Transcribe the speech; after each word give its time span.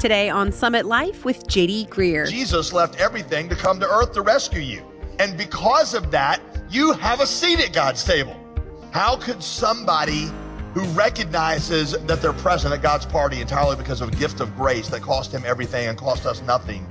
Today 0.00 0.30
on 0.30 0.50
Summit 0.50 0.86
Life 0.86 1.26
with 1.26 1.46
JD 1.46 1.90
Greear. 1.90 2.26
Jesus 2.26 2.72
left 2.72 2.98
everything 2.98 3.50
to 3.50 3.54
come 3.54 3.78
to 3.80 3.86
earth 3.86 4.14
to 4.14 4.22
rescue 4.22 4.62
you. 4.62 4.82
And 5.18 5.36
because 5.36 5.92
of 5.92 6.10
that, 6.10 6.40
you 6.70 6.94
have 6.94 7.20
a 7.20 7.26
seat 7.26 7.60
at 7.60 7.74
God's 7.74 8.02
table. 8.02 8.34
How 8.92 9.14
could 9.14 9.42
somebody 9.42 10.30
who 10.72 10.84
recognizes 10.92 11.92
that 12.06 12.22
they're 12.22 12.32
present 12.32 12.72
at 12.72 12.80
God's 12.80 13.04
party 13.04 13.42
entirely 13.42 13.76
because 13.76 14.00
of 14.00 14.08
a 14.08 14.16
gift 14.16 14.40
of 14.40 14.56
grace 14.56 14.88
that 14.88 15.02
cost 15.02 15.34
him 15.34 15.42
everything 15.44 15.88
and 15.88 15.98
cost 15.98 16.24
us 16.24 16.40
nothing, 16.44 16.86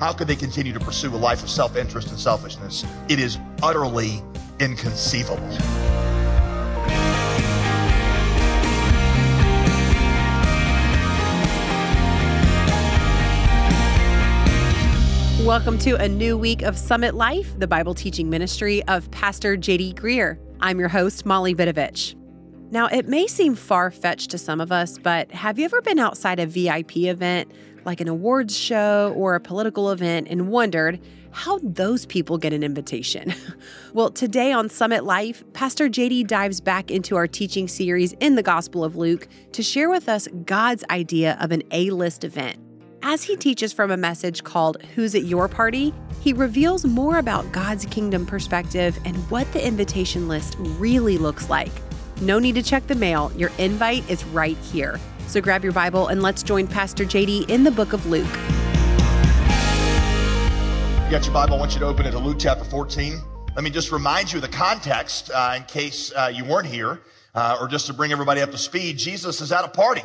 how 0.00 0.14
could 0.14 0.26
they 0.26 0.34
continue 0.34 0.72
to 0.72 0.80
pursue 0.80 1.14
a 1.14 1.18
life 1.18 1.42
of 1.42 1.50
self 1.50 1.76
interest 1.76 2.08
and 2.12 2.18
selfishness? 2.18 2.86
It 3.10 3.20
is 3.20 3.36
utterly 3.62 4.22
inconceivable. 4.58 5.93
Welcome 15.44 15.78
to 15.80 15.96
a 15.96 16.08
new 16.08 16.38
week 16.38 16.62
of 16.62 16.78
Summit 16.78 17.14
Life, 17.14 17.58
the 17.58 17.66
Bible 17.66 17.92
teaching 17.92 18.30
ministry 18.30 18.82
of 18.84 19.10
Pastor 19.10 19.58
JD 19.58 19.92
Greear. 19.94 20.38
I'm 20.60 20.80
your 20.80 20.88
host, 20.88 21.26
Molly 21.26 21.54
Vidovich. 21.54 22.14
Now, 22.70 22.86
it 22.86 23.08
may 23.08 23.26
seem 23.26 23.54
far 23.54 23.90
fetched 23.90 24.30
to 24.30 24.38
some 24.38 24.58
of 24.58 24.72
us, 24.72 24.96
but 24.96 25.30
have 25.32 25.58
you 25.58 25.66
ever 25.66 25.82
been 25.82 25.98
outside 25.98 26.40
a 26.40 26.46
VIP 26.46 26.96
event, 26.96 27.52
like 27.84 28.00
an 28.00 28.08
awards 28.08 28.56
show 28.56 29.12
or 29.14 29.34
a 29.34 29.40
political 29.40 29.90
event, 29.90 30.28
and 30.30 30.48
wondered 30.48 30.98
how 31.32 31.60
those 31.62 32.06
people 32.06 32.38
get 32.38 32.54
an 32.54 32.62
invitation? 32.62 33.34
well, 33.92 34.08
today 34.08 34.50
on 34.50 34.70
Summit 34.70 35.04
Life, 35.04 35.44
Pastor 35.52 35.90
JD 35.90 36.26
dives 36.26 36.62
back 36.62 36.90
into 36.90 37.16
our 37.16 37.26
teaching 37.26 37.68
series 37.68 38.14
in 38.14 38.36
the 38.36 38.42
Gospel 38.42 38.82
of 38.82 38.96
Luke 38.96 39.28
to 39.52 39.62
share 39.62 39.90
with 39.90 40.08
us 40.08 40.26
God's 40.46 40.84
idea 40.88 41.36
of 41.38 41.52
an 41.52 41.62
A 41.70 41.90
list 41.90 42.24
event. 42.24 42.63
As 43.06 43.22
he 43.22 43.36
teaches 43.36 43.70
from 43.70 43.90
a 43.90 43.98
message 43.98 44.44
called 44.44 44.80
Who's 44.94 45.14
at 45.14 45.24
Your 45.24 45.46
Party, 45.46 45.92
he 46.20 46.32
reveals 46.32 46.86
more 46.86 47.18
about 47.18 47.52
God's 47.52 47.84
kingdom 47.84 48.24
perspective 48.24 48.98
and 49.04 49.14
what 49.30 49.52
the 49.52 49.62
invitation 49.62 50.26
list 50.26 50.56
really 50.58 51.18
looks 51.18 51.50
like. 51.50 51.70
No 52.22 52.38
need 52.38 52.54
to 52.54 52.62
check 52.62 52.86
the 52.86 52.94
mail, 52.94 53.30
your 53.36 53.50
invite 53.58 54.08
is 54.08 54.24
right 54.28 54.56
here. 54.56 54.98
So 55.26 55.42
grab 55.42 55.62
your 55.62 55.74
Bible 55.74 56.08
and 56.08 56.22
let's 56.22 56.42
join 56.42 56.66
Pastor 56.66 57.04
JD 57.04 57.50
in 57.50 57.62
the 57.62 57.70
book 57.70 57.92
of 57.92 58.06
Luke. 58.06 58.24
You 61.04 61.10
got 61.10 61.26
your 61.26 61.34
Bible, 61.34 61.56
I 61.56 61.58
want 61.58 61.74
you 61.74 61.80
to 61.80 61.86
open 61.86 62.06
it 62.06 62.12
to 62.12 62.18
Luke 62.18 62.38
chapter 62.40 62.64
14. 62.64 63.20
Let 63.54 63.64
me 63.64 63.68
just 63.68 63.92
remind 63.92 64.32
you 64.32 64.38
of 64.38 64.42
the 64.42 64.48
context 64.48 65.30
uh, 65.30 65.52
in 65.58 65.64
case 65.64 66.10
uh, 66.16 66.32
you 66.34 66.46
weren't 66.46 66.68
here, 66.68 67.02
uh, 67.34 67.58
or 67.60 67.68
just 67.68 67.86
to 67.88 67.92
bring 67.92 68.12
everybody 68.12 68.40
up 68.40 68.50
to 68.52 68.58
speed. 68.58 68.96
Jesus 68.96 69.42
is 69.42 69.52
at 69.52 69.62
a 69.62 69.68
party. 69.68 70.00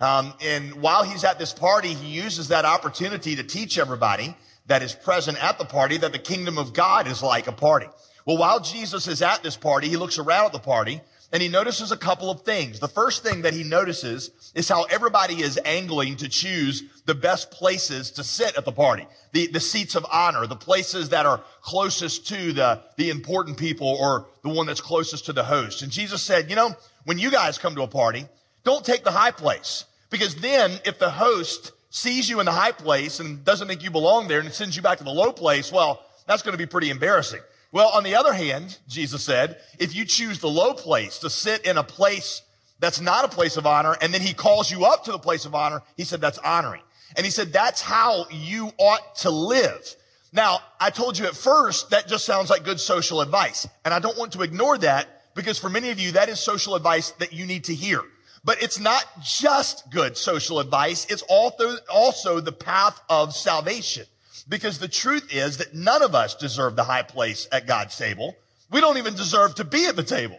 Um, 0.00 0.32
and 0.40 0.74
while 0.80 1.02
he's 1.02 1.24
at 1.24 1.38
this 1.38 1.52
party, 1.52 1.88
he 1.88 2.08
uses 2.08 2.48
that 2.48 2.64
opportunity 2.64 3.36
to 3.36 3.42
teach 3.42 3.78
everybody 3.78 4.36
that 4.66 4.82
is 4.82 4.94
present 4.94 5.42
at 5.42 5.58
the 5.58 5.64
party 5.64 5.96
that 5.98 6.12
the 6.12 6.18
kingdom 6.18 6.58
of 6.58 6.72
God 6.72 7.08
is 7.08 7.22
like 7.22 7.46
a 7.46 7.52
party. 7.52 7.86
Well, 8.24 8.36
while 8.36 8.60
Jesus 8.60 9.08
is 9.08 9.22
at 9.22 9.42
this 9.42 9.56
party, 9.56 9.88
he 9.88 9.96
looks 9.96 10.18
around 10.18 10.46
at 10.46 10.52
the 10.52 10.58
party 10.58 11.00
and 11.32 11.42
he 11.42 11.48
notices 11.48 11.92
a 11.92 11.96
couple 11.96 12.30
of 12.30 12.42
things. 12.42 12.78
The 12.78 12.88
first 12.88 13.22
thing 13.22 13.42
that 13.42 13.52
he 13.54 13.62
notices 13.62 14.30
is 14.54 14.68
how 14.68 14.84
everybody 14.84 15.42
is 15.42 15.58
angling 15.64 16.16
to 16.16 16.28
choose 16.28 16.84
the 17.04 17.14
best 17.14 17.50
places 17.50 18.12
to 18.12 18.24
sit 18.24 18.56
at 18.56 18.64
the 18.64 18.72
party. 18.72 19.06
The, 19.32 19.48
the 19.48 19.60
seats 19.60 19.94
of 19.94 20.06
honor, 20.10 20.46
the 20.46 20.56
places 20.56 21.10
that 21.10 21.26
are 21.26 21.42
closest 21.60 22.28
to 22.28 22.52
the, 22.52 22.82
the 22.96 23.10
important 23.10 23.58
people 23.58 23.88
or 23.88 24.26
the 24.42 24.48
one 24.50 24.66
that's 24.66 24.80
closest 24.80 25.26
to 25.26 25.32
the 25.32 25.44
host. 25.44 25.82
And 25.82 25.92
Jesus 25.92 26.22
said, 26.22 26.48
you 26.48 26.56
know, 26.56 26.74
when 27.04 27.18
you 27.18 27.30
guys 27.30 27.58
come 27.58 27.74
to 27.74 27.82
a 27.82 27.88
party, 27.88 28.26
don't 28.64 28.84
take 28.84 29.04
the 29.04 29.10
high 29.10 29.30
place. 29.30 29.84
Because 30.10 30.36
then 30.36 30.78
if 30.84 30.98
the 30.98 31.10
host 31.10 31.72
sees 31.90 32.28
you 32.28 32.40
in 32.40 32.46
the 32.46 32.52
high 32.52 32.72
place 32.72 33.20
and 33.20 33.44
doesn't 33.44 33.68
think 33.68 33.82
you 33.82 33.90
belong 33.90 34.28
there 34.28 34.40
and 34.40 34.52
sends 34.52 34.76
you 34.76 34.82
back 34.82 34.98
to 34.98 35.04
the 35.04 35.10
low 35.10 35.32
place, 35.32 35.72
well, 35.72 36.04
that's 36.26 36.42
going 36.42 36.52
to 36.52 36.58
be 36.58 36.66
pretty 36.66 36.90
embarrassing. 36.90 37.40
Well, 37.72 37.88
on 37.88 38.02
the 38.02 38.14
other 38.14 38.32
hand, 38.32 38.78
Jesus 38.88 39.22
said, 39.22 39.58
if 39.78 39.94
you 39.94 40.04
choose 40.04 40.38
the 40.38 40.48
low 40.48 40.72
place 40.72 41.18
to 41.18 41.30
sit 41.30 41.66
in 41.66 41.76
a 41.76 41.84
place 41.84 42.42
that's 42.80 43.00
not 43.00 43.24
a 43.24 43.28
place 43.28 43.56
of 43.56 43.66
honor, 43.66 43.96
and 44.00 44.14
then 44.14 44.20
he 44.20 44.32
calls 44.32 44.70
you 44.70 44.84
up 44.84 45.04
to 45.04 45.12
the 45.12 45.18
place 45.18 45.44
of 45.44 45.54
honor, 45.54 45.82
he 45.96 46.04
said 46.04 46.20
that's 46.20 46.38
honoring. 46.38 46.82
And 47.16 47.24
he 47.24 47.30
said 47.30 47.52
that's 47.52 47.80
how 47.80 48.26
you 48.30 48.70
ought 48.78 49.16
to 49.16 49.30
live. 49.30 49.96
Now, 50.32 50.60
I 50.78 50.90
told 50.90 51.18
you 51.18 51.26
at 51.26 51.34
first 51.34 51.90
that 51.90 52.06
just 52.06 52.24
sounds 52.24 52.50
like 52.50 52.64
good 52.64 52.80
social 52.80 53.20
advice. 53.20 53.66
And 53.84 53.92
I 53.92 53.98
don't 53.98 54.16
want 54.18 54.32
to 54.32 54.42
ignore 54.42 54.78
that 54.78 55.34
because 55.34 55.58
for 55.58 55.68
many 55.68 55.90
of 55.90 55.98
you, 55.98 56.12
that 56.12 56.28
is 56.28 56.38
social 56.38 56.74
advice 56.74 57.10
that 57.12 57.32
you 57.32 57.46
need 57.46 57.64
to 57.64 57.74
hear. 57.74 58.02
But 58.48 58.62
it's 58.62 58.80
not 58.80 59.04
just 59.22 59.90
good 59.90 60.16
social 60.16 60.58
advice. 60.58 61.06
It's 61.10 61.20
also 61.20 62.40
the 62.40 62.50
path 62.50 62.98
of 63.10 63.34
salvation. 63.34 64.06
Because 64.48 64.78
the 64.78 64.88
truth 64.88 65.30
is 65.30 65.58
that 65.58 65.74
none 65.74 66.00
of 66.00 66.14
us 66.14 66.34
deserve 66.34 66.74
the 66.74 66.84
high 66.84 67.02
place 67.02 67.46
at 67.52 67.66
God's 67.66 67.98
table. 67.98 68.34
We 68.70 68.80
don't 68.80 68.96
even 68.96 69.12
deserve 69.12 69.56
to 69.56 69.64
be 69.64 69.84
at 69.84 69.96
the 69.96 70.02
table. 70.02 70.38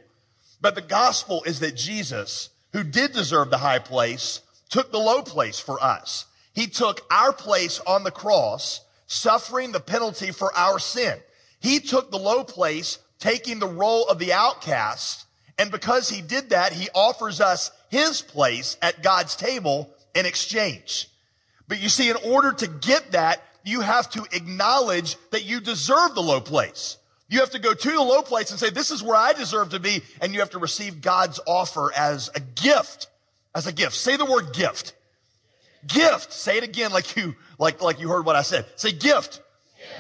But 0.60 0.74
the 0.74 0.82
gospel 0.82 1.44
is 1.44 1.60
that 1.60 1.76
Jesus, 1.76 2.50
who 2.74 2.84
did 2.84 3.12
deserve 3.12 3.52
the 3.52 3.60
high 3.60 3.78
place, 3.78 4.42
took 4.70 4.92
the 4.92 4.98
low 4.98 5.22
place 5.22 5.60
for 5.60 5.80
us. 5.80 6.26
He 6.56 6.66
took 6.66 7.02
our 7.12 7.32
place 7.32 7.80
on 7.86 8.04
the 8.04 8.10
cross, 8.10 8.82
suffering 9.06 9.72
the 9.72 9.80
penalty 9.80 10.32
for 10.32 10.52
our 10.58 10.80
sin. 10.80 11.20
He 11.60 11.80
took 11.80 12.10
the 12.10 12.18
low 12.18 12.44
place, 12.44 12.98
taking 13.20 13.60
the 13.60 13.68
role 13.68 14.08
of 14.08 14.18
the 14.18 14.34
outcast. 14.34 15.28
And 15.60 15.70
because 15.70 16.10
he 16.10 16.24
did 16.24 16.50
that, 16.50 16.74
he 16.74 16.90
offers 16.96 17.40
us 17.40 17.70
his 17.90 18.22
place 18.22 18.78
at 18.82 19.04
God's 19.04 19.36
table 19.36 19.90
in 20.16 20.26
exchange. 20.26 21.10
But 21.68 21.82
you 21.82 21.90
see, 21.90 22.10
in 22.10 22.16
order 22.18 22.52
to 22.52 22.68
get 22.68 23.12
that, 23.12 23.44
you 23.64 23.82
have 23.82 24.10
to 24.12 24.26
acknowledge 24.32 25.18
that 25.32 25.46
you 25.46 25.60
deserve 25.60 26.16
the 26.16 26.22
low 26.22 26.42
place. 26.42 26.98
You 27.28 27.40
have 27.42 27.52
to 27.52 27.60
go 27.60 27.74
to 27.74 27.92
the 27.92 28.02
low 28.02 28.24
place 28.24 28.50
and 28.50 28.60
say, 28.60 28.72
this 28.72 28.90
is 28.90 29.04
where 29.04 29.16
I 29.16 29.34
deserve 29.34 29.70
to 29.72 29.80
be. 29.80 30.02
And 30.22 30.34
you 30.34 30.40
have 30.40 30.50
to 30.52 30.60
receive 30.60 31.02
God's 31.02 31.40
offer 31.46 31.92
as 31.96 32.32
a 32.34 32.40
gift, 32.40 33.08
as 33.54 33.68
a 33.68 33.72
gift. 33.72 33.94
Say 33.94 34.18
the 34.18 34.26
word 34.26 34.54
gift. 34.54 34.94
Gift. 35.86 36.34
Say 36.34 36.58
it 36.58 36.64
again 36.64 36.92
like 36.92 37.16
you, 37.16 37.36
like, 37.60 37.82
like 37.82 38.00
you 38.00 38.10
heard 38.10 38.26
what 38.26 38.36
I 38.36 38.42
said. 38.42 38.66
Say 38.76 38.92
gift. 38.92 39.42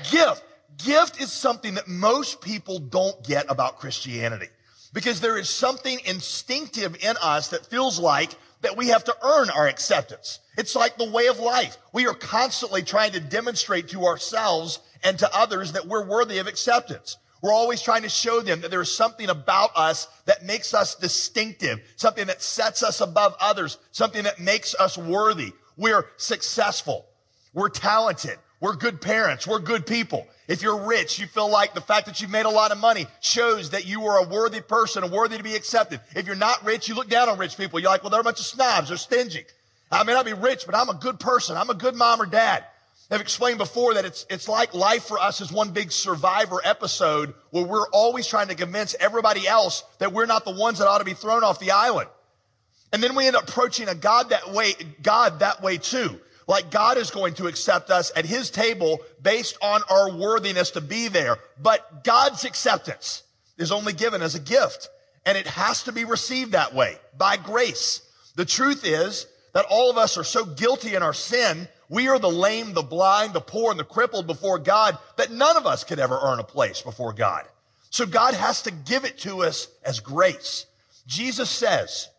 Gift. 0.09 0.11
Gift. 0.11 0.43
Gift 0.83 1.21
is 1.21 1.31
something 1.31 1.75
that 1.75 1.87
most 1.87 2.41
people 2.41 2.79
don't 2.79 3.23
get 3.23 3.45
about 3.49 3.77
Christianity 3.77 4.47
because 4.93 5.21
there 5.21 5.37
is 5.37 5.49
something 5.49 5.99
instinctive 6.05 6.95
in 7.03 7.15
us 7.21 7.49
that 7.49 7.65
feels 7.65 7.99
like 7.99 8.31
that 8.61 8.77
we 8.77 8.87
have 8.87 9.03
to 9.05 9.15
earn 9.23 9.49
our 9.49 9.67
acceptance. 9.67 10.39
It's 10.57 10.75
like 10.75 10.97
the 10.97 11.09
way 11.09 11.27
of 11.27 11.39
life. 11.39 11.77
We 11.93 12.07
are 12.07 12.13
constantly 12.13 12.81
trying 12.83 13.13
to 13.13 13.19
demonstrate 13.19 13.89
to 13.89 14.05
ourselves 14.05 14.79
and 15.03 15.17
to 15.19 15.35
others 15.35 15.71
that 15.73 15.87
we're 15.87 16.05
worthy 16.05 16.39
of 16.39 16.47
acceptance. 16.47 17.17
We're 17.41 17.53
always 17.53 17.81
trying 17.81 18.01
to 18.01 18.09
show 18.09 18.41
them 18.41 18.61
that 18.61 18.71
there's 18.71 18.93
something 18.93 19.29
about 19.29 19.71
us 19.75 20.07
that 20.25 20.45
makes 20.45 20.73
us 20.73 20.95
distinctive, 20.95 21.79
something 21.95 22.27
that 22.27 22.41
sets 22.41 22.83
us 22.83 22.99
above 22.99 23.35
others, 23.39 23.77
something 23.91 24.23
that 24.23 24.39
makes 24.41 24.75
us 24.75 24.97
worthy. 24.97 25.53
We're 25.77 26.05
successful. 26.17 27.05
We're 27.53 27.69
talented. 27.69 28.37
We're 28.61 28.75
good 28.75 28.99
parents. 28.99 29.47
We're 29.47 29.59
good 29.59 29.85
people. 29.85 30.27
If 30.47 30.61
you're 30.61 30.85
rich, 30.85 31.17
you 31.17 31.27
feel 31.27 31.49
like 31.49 31.73
the 31.73 31.81
fact 31.81 32.07
that 32.07 32.19
you've 32.19 32.31
made 32.31 32.45
a 32.45 32.49
lot 32.49 32.71
of 32.71 32.77
money 32.77 33.07
shows 33.21 33.69
that 33.69 33.85
you 33.85 34.05
are 34.05 34.25
a 34.25 34.27
worthy 34.27 34.59
person 34.59 35.03
and 35.03 35.13
worthy 35.13 35.37
to 35.37 35.43
be 35.43 35.55
accepted. 35.55 36.01
If 36.15 36.27
you're 36.27 36.35
not 36.35 36.65
rich, 36.65 36.89
you 36.89 36.95
look 36.95 37.07
down 37.07 37.29
on 37.29 37.37
rich 37.37 37.55
people. 37.55 37.79
You're 37.79 37.91
like, 37.91 38.03
well, 38.03 38.09
they're 38.09 38.19
a 38.19 38.23
bunch 38.23 38.39
of 38.39 38.45
snobs. 38.45 38.89
They're 38.89 38.97
stingy. 38.97 39.45
I 39.91 40.03
may 40.03 40.13
not 40.13 40.25
be 40.25 40.33
rich, 40.33 40.65
but 40.65 40.75
I'm 40.75 40.89
a 40.89 40.93
good 40.93 41.19
person. 41.19 41.55
I'm 41.55 41.69
a 41.69 41.75
good 41.75 41.95
mom 41.95 42.21
or 42.21 42.25
dad. 42.25 42.65
I've 43.11 43.21
explained 43.21 43.57
before 43.57 43.95
that 43.95 44.05
it's, 44.05 44.25
it's 44.29 44.47
like 44.47 44.75
life 44.75 45.05
for 45.05 45.17
us 45.17 45.41
is 45.41 45.51
one 45.51 45.71
big 45.71 45.91
survivor 45.91 46.61
episode 46.63 47.33
where 47.49 47.65
we're 47.65 47.89
always 47.89 48.27
trying 48.27 48.49
to 48.49 48.55
convince 48.55 48.95
everybody 48.99 49.47
else 49.47 49.83
that 49.97 50.13
we're 50.13 50.27
not 50.27 50.45
the 50.45 50.51
ones 50.51 50.77
that 50.77 50.87
ought 50.87 50.99
to 50.99 51.05
be 51.05 51.15
thrown 51.15 51.43
off 51.43 51.59
the 51.59 51.71
island. 51.71 52.09
And 52.91 53.01
then 53.01 53.15
we 53.15 53.25
end 53.25 53.35
up 53.35 53.47
approaching 53.49 53.87
a 53.87 53.95
God 53.95 54.29
that 54.29 54.51
way, 54.51 54.73
God 55.01 55.39
that 55.39 55.63
way 55.63 55.77
too 55.77 56.19
like 56.49 56.71
God 56.71 56.97
is 56.97 57.11
going 57.11 57.35
to 57.35 57.45
accept 57.45 57.91
us 57.91 58.11
at 58.15 58.25
his 58.25 58.49
table 58.49 58.99
based 59.21 59.55
on 59.61 59.83
our 59.87 60.11
worthiness 60.11 60.71
to 60.71 60.81
be 60.81 61.07
there. 61.07 61.37
But 61.61 62.03
God's 62.03 62.43
acceptance 62.43 63.21
is 63.59 63.71
only 63.71 63.93
given 63.93 64.23
as 64.23 64.33
a 64.33 64.39
gift 64.39 64.89
and 65.27 65.37
it 65.37 65.45
has 65.45 65.83
to 65.83 65.91
be 65.91 66.05
received 66.05 66.53
that 66.53 66.73
way 66.73 66.97
by 67.15 67.37
grace. 67.37 68.01
The 68.35 68.45
truth 68.45 68.83
is 68.83 69.27
that 69.53 69.67
all 69.69 69.91
of 69.91 69.99
us 69.99 70.17
are 70.17 70.23
so 70.23 70.43
guilty 70.43 70.95
in 70.95 71.03
our 71.03 71.13
sin. 71.13 71.67
We 71.87 72.07
are 72.07 72.17
the 72.17 72.31
lame, 72.31 72.73
the 72.73 72.81
blind, 72.81 73.33
the 73.33 73.41
poor, 73.41 73.69
and 73.69 73.79
the 73.79 73.83
crippled 73.83 74.25
before 74.25 74.57
God 74.57 74.97
that 75.17 75.31
none 75.31 75.55
of 75.55 75.67
us 75.67 75.83
could 75.83 75.99
ever 75.99 76.19
earn 76.19 76.39
a 76.39 76.43
place 76.43 76.81
before 76.81 77.13
God. 77.13 77.45
So 77.91 78.07
God 78.07 78.33
has 78.33 78.63
to 78.63 78.71
give 78.71 79.05
it 79.05 79.19
to 79.19 79.43
us 79.43 79.67
as 79.85 79.99
grace. 79.99 80.65
Jesus 81.05 81.49
says 81.49 82.09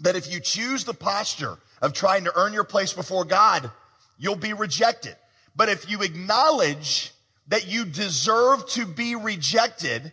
that 0.00 0.14
if 0.14 0.32
you 0.32 0.38
choose 0.38 0.84
the 0.84 0.94
posture 0.94 1.58
of 1.82 1.92
trying 1.92 2.24
to 2.24 2.32
earn 2.36 2.52
your 2.52 2.64
place 2.64 2.92
before 2.92 3.24
God, 3.24 3.70
you'll 4.18 4.36
be 4.36 4.52
rejected. 4.52 5.16
But 5.54 5.68
if 5.68 5.90
you 5.90 6.02
acknowledge 6.02 7.12
that 7.48 7.66
you 7.66 7.84
deserve 7.84 8.66
to 8.70 8.86
be 8.86 9.14
rejected, 9.14 10.12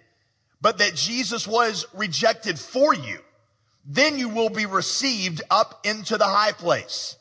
but 0.62 0.78
that 0.78 0.96
Jesus 0.96 1.48
was 1.48 1.86
rejected 1.94 2.60
for 2.60 2.94
you, 2.94 3.20
then 3.86 4.18
you 4.18 4.30
will 4.30 4.50
be 4.50 4.66
received 4.66 5.42
up 5.50 5.82
into 5.86 6.18
the 6.18 6.26
high 6.26 6.54
place. 6.54 7.18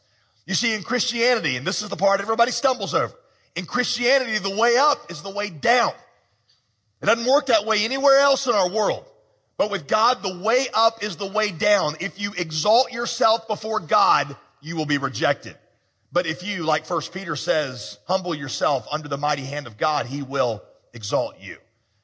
You 0.46 0.54
see, 0.54 0.74
in 0.74 0.82
Christianity, 0.82 1.56
and 1.56 1.66
this 1.66 1.82
is 1.82 1.88
the 1.88 1.96
part 1.96 2.20
everybody 2.20 2.52
stumbles 2.52 2.94
over, 2.94 3.12
in 3.56 3.64
Christianity, 3.66 4.38
the 4.38 4.56
way 4.56 4.76
up 4.76 5.10
is 5.10 5.22
the 5.22 5.30
way 5.30 5.50
down. 5.50 5.92
It 7.00 7.06
doesn't 7.06 7.26
work 7.26 7.46
that 7.46 7.66
way 7.66 7.84
anywhere 7.84 8.20
else 8.20 8.46
in 8.46 8.54
our 8.54 8.70
world. 8.70 9.04
But 9.62 9.70
with 9.70 9.86
God, 9.86 10.24
the 10.24 10.38
way 10.38 10.66
up 10.74 11.04
is 11.04 11.14
the 11.14 11.30
way 11.30 11.52
down. 11.52 11.94
If 12.00 12.20
you 12.20 12.32
exalt 12.36 12.90
yourself 12.90 13.46
before 13.46 13.78
God, 13.78 14.34
you 14.60 14.74
will 14.74 14.86
be 14.86 14.98
rejected. 14.98 15.56
But 16.10 16.26
if 16.26 16.42
you, 16.42 16.64
like 16.64 16.84
First 16.84 17.14
Peter 17.14 17.36
says, 17.36 17.96
humble 18.08 18.34
yourself 18.34 18.88
under 18.90 19.06
the 19.06 19.16
mighty 19.16 19.44
hand 19.44 19.68
of 19.68 19.78
God, 19.78 20.06
he 20.06 20.20
will 20.20 20.64
exalt 20.92 21.36
you. 21.38 21.58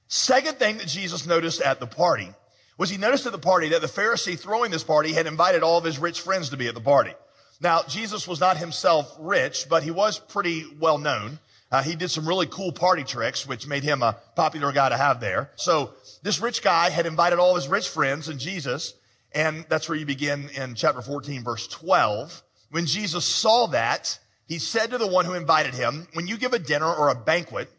Second 0.07 0.61
thing 0.61 0.77
that 0.77 0.87
Jesus 0.87 1.27
noticed 1.27 1.61
at 1.61 1.81
the 1.81 1.89
party 1.89 2.33
was 2.77 2.91
he 2.91 2.97
noticed 2.97 3.27
at 3.27 3.33
the 3.33 3.39
party 3.39 3.71
that 3.71 3.81
the 3.81 3.89
Pharisee 3.89 4.39
throwing 4.39 4.71
this 4.71 4.85
party 4.85 5.13
had 5.13 5.27
invited 5.27 5.65
all 5.65 5.79
of 5.79 5.85
his 5.85 5.99
rich 5.99 6.21
friends 6.21 6.51
to 6.51 6.57
be 6.57 6.69
at 6.69 6.77
the 6.77 6.81
party. 6.81 7.15
Now, 7.61 7.83
Jesus 7.89 8.29
was 8.29 8.39
not 8.39 8.57
himself 8.57 9.17
rich, 9.19 9.67
but 9.69 9.83
he 9.83 9.91
was 9.91 10.21
pretty 10.21 10.65
well 10.79 10.99
known. 10.99 11.41
Uh, 11.71 11.83
he 11.83 11.97
did 11.97 12.11
some 12.11 12.27
really 12.27 12.47
cool 12.47 12.73
party 12.73 13.05
tricks, 13.05 13.47
which 13.47 13.67
made 13.67 13.83
him 13.83 14.03
a 14.03 14.17
popular 14.37 14.73
guy 14.73 14.89
to 14.89 14.97
have 14.97 15.21
there. 15.21 15.51
So 15.57 15.93
this 16.23 16.41
rich 16.41 16.63
guy 16.63 16.89
had 16.91 17.07
invited 17.07 17.39
all 17.39 17.55
his 17.57 17.69
rich 17.69 17.89
friends 17.89 18.29
and 18.29 18.41
Jesus, 18.41 18.95
and 19.33 19.67
that's 19.69 19.89
where 19.89 19.99
you 19.99 20.07
begin 20.07 20.49
in 20.55 20.75
chapter 20.75 21.03
14, 21.03 21.45
verse 21.45 21.67
12. 21.69 22.43
When 22.71 22.87
Jesus 22.87 23.25
saw 23.25 23.67
that, 23.69 24.19
he 24.47 24.59
said 24.59 24.91
to 24.91 24.99
the 24.99 25.07
one 25.07 25.27
who 25.27 25.35
invited 25.35 25.75
him, 25.75 26.09
when 26.15 26.27
you 26.27 26.39
give 26.39 26.55
a 26.55 26.59
dinner 26.59 26.91
or 26.91 27.11
a 27.11 27.15
banquet, 27.15 27.71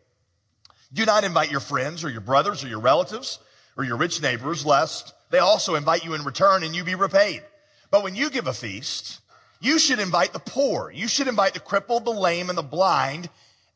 do 0.93 1.05
not 1.05 1.23
invite 1.23 1.51
your 1.51 1.59
friends 1.59 2.03
or 2.03 2.09
your 2.09 2.21
brothers 2.21 2.63
or 2.63 2.67
your 2.67 2.79
relatives 2.79 3.39
or 3.75 3.83
your 3.83 3.97
rich 3.97 4.21
neighbors, 4.21 4.65
lest 4.65 5.13
they 5.31 5.39
also 5.39 5.75
invite 5.75 6.05
you 6.05 6.13
in 6.13 6.23
return 6.23 6.63
and 6.63 6.75
you 6.75 6.83
be 6.83 6.95
repaid. 6.95 7.43
But 7.91 8.03
when 8.03 8.15
you 8.15 8.29
give 8.29 8.45
a 8.45 8.53
feast, 8.53 9.19
you 9.59 9.79
should 9.79 9.99
invite 9.99 10.33
the 10.33 10.39
poor. 10.39 10.91
You 10.91 11.07
should 11.07 11.27
invite 11.27 11.53
the 11.53 11.59
crippled, 11.59 12.05
the 12.05 12.11
lame, 12.11 12.49
and 12.49 12.57
the 12.57 12.63
blind, 12.63 13.29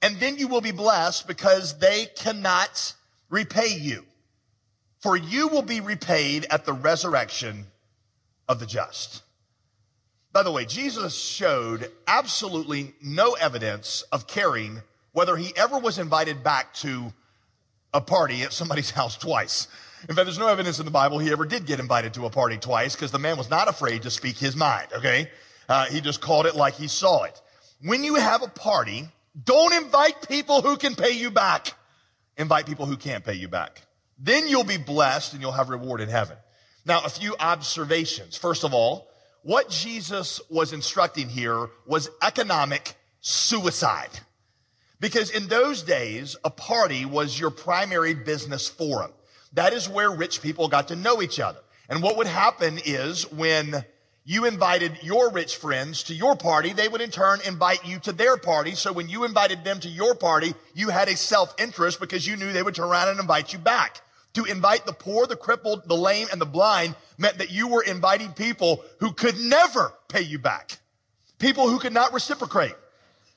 and 0.03 0.19
then 0.19 0.37
you 0.37 0.49
will 0.49 0.61
be 0.61 0.71
blessed 0.71 1.27
because 1.27 1.79
they 1.79 2.07
cannot 2.17 2.93
repay 3.29 3.69
you. 3.69 4.03
For 4.99 5.15
you 5.15 5.47
will 5.47 5.61
be 5.61 5.79
repaid 5.79 6.45
at 6.49 6.65
the 6.65 6.73
resurrection 6.73 7.65
of 8.47 8.59
the 8.59 8.65
just. 8.65 9.23
By 10.33 10.43
the 10.43 10.51
way, 10.51 10.65
Jesus 10.65 11.15
showed 11.15 11.89
absolutely 12.05 12.93
no 13.01 13.33
evidence 13.33 14.03
of 14.11 14.27
caring 14.27 14.81
whether 15.13 15.37
he 15.37 15.53
ever 15.55 15.79
was 15.79 15.99
invited 15.99 16.43
back 16.43 16.73
to 16.75 17.13
a 17.93 18.01
party 18.01 18.41
at 18.43 18.51
somebody's 18.51 18.91
house 18.99 19.17
twice. 19.17 19.67
In 20.09 20.15
fact, 20.15 20.25
there's 20.25 20.39
no 20.39 20.47
evidence 20.47 20.79
in 20.79 20.85
the 20.85 20.91
Bible 20.91 21.19
he 21.19 21.31
ever 21.31 21.45
did 21.45 21.65
get 21.65 21.79
invited 21.79 22.13
to 22.15 22.25
a 22.25 22.29
party 22.29 22.57
twice 22.57 22.93
because 22.93 23.11
the 23.11 23.19
man 23.19 23.37
was 23.37 23.49
not 23.49 23.69
afraid 23.69 24.01
to 24.01 24.11
speak 24.11 24.37
his 24.37 24.55
mind, 24.55 24.87
okay? 24.97 25.29
Uh, 25.69 25.85
he 25.85 26.01
just 26.01 26.19
called 26.19 26.45
it 26.45 26.55
like 26.55 26.73
he 26.73 26.89
saw 26.89 27.23
it. 27.23 27.39
When 27.81 28.03
you 28.03 28.15
have 28.15 28.41
a 28.41 28.49
party, 28.49 29.07
don't 29.41 29.73
invite 29.73 30.27
people 30.27 30.61
who 30.61 30.77
can 30.77 30.95
pay 30.95 31.11
you 31.11 31.31
back. 31.31 31.73
Invite 32.37 32.65
people 32.65 32.85
who 32.85 32.97
can't 32.97 33.23
pay 33.23 33.33
you 33.33 33.47
back. 33.47 33.81
Then 34.17 34.47
you'll 34.47 34.63
be 34.63 34.77
blessed 34.77 35.33
and 35.33 35.41
you'll 35.41 35.51
have 35.51 35.69
reward 35.69 36.01
in 36.01 36.09
heaven. 36.09 36.37
Now, 36.85 37.03
a 37.03 37.09
few 37.09 37.35
observations. 37.39 38.35
First 38.35 38.63
of 38.63 38.73
all, 38.73 39.09
what 39.41 39.69
Jesus 39.69 40.39
was 40.49 40.73
instructing 40.73 41.29
here 41.29 41.69
was 41.85 42.09
economic 42.21 42.95
suicide. 43.21 44.19
Because 44.99 45.29
in 45.29 45.47
those 45.47 45.83
days, 45.83 46.35
a 46.43 46.49
party 46.49 47.05
was 47.05 47.39
your 47.39 47.49
primary 47.49 48.13
business 48.13 48.67
forum. 48.69 49.11
That 49.53 49.73
is 49.73 49.89
where 49.89 50.11
rich 50.11 50.41
people 50.41 50.67
got 50.67 50.87
to 50.89 50.95
know 50.95 51.21
each 51.21 51.39
other. 51.39 51.59
And 51.89 52.01
what 52.01 52.17
would 52.17 52.27
happen 52.27 52.79
is 52.85 53.29
when 53.31 53.83
you 54.25 54.45
invited 54.45 54.99
your 55.03 55.29
rich 55.31 55.57
friends 55.57 56.03
to 56.03 56.13
your 56.13 56.35
party, 56.35 56.71
they 56.71 56.87
would 56.87 57.01
in 57.01 57.11
turn 57.11 57.39
invite 57.45 57.85
you 57.85 57.99
to 57.99 58.13
their 58.13 58.37
party. 58.37 58.73
So 58.73 58.93
when 58.93 59.09
you 59.09 59.25
invited 59.25 59.65
them 59.65 59.81
to 59.81 59.89
your 59.89 60.15
party, 60.15 60.53
you 60.73 60.89
had 60.89 61.09
a 61.09 61.17
self-interest 61.17 61.99
because 61.99 62.25
you 62.25 62.37
knew 62.37 62.53
they 62.53 62.63
would 62.63 62.75
turn 62.75 62.87
around 62.87 63.09
and 63.09 63.19
invite 63.19 63.51
you 63.51 63.59
back. 63.59 64.01
To 64.35 64.45
invite 64.45 64.85
the 64.85 64.93
poor, 64.93 65.27
the 65.27 65.35
crippled, 65.35 65.87
the 65.87 65.97
lame, 65.97 66.27
and 66.31 66.39
the 66.39 66.45
blind 66.45 66.95
meant 67.17 67.37
that 67.37 67.51
you 67.51 67.67
were 67.67 67.83
inviting 67.83 68.31
people 68.31 68.83
who 68.99 69.11
could 69.11 69.37
never 69.37 69.93
pay 70.07 70.21
you 70.21 70.39
back. 70.39 70.79
People 71.37 71.69
who 71.69 71.77
could 71.77 71.93
not 71.93 72.13
reciprocate. 72.13 72.73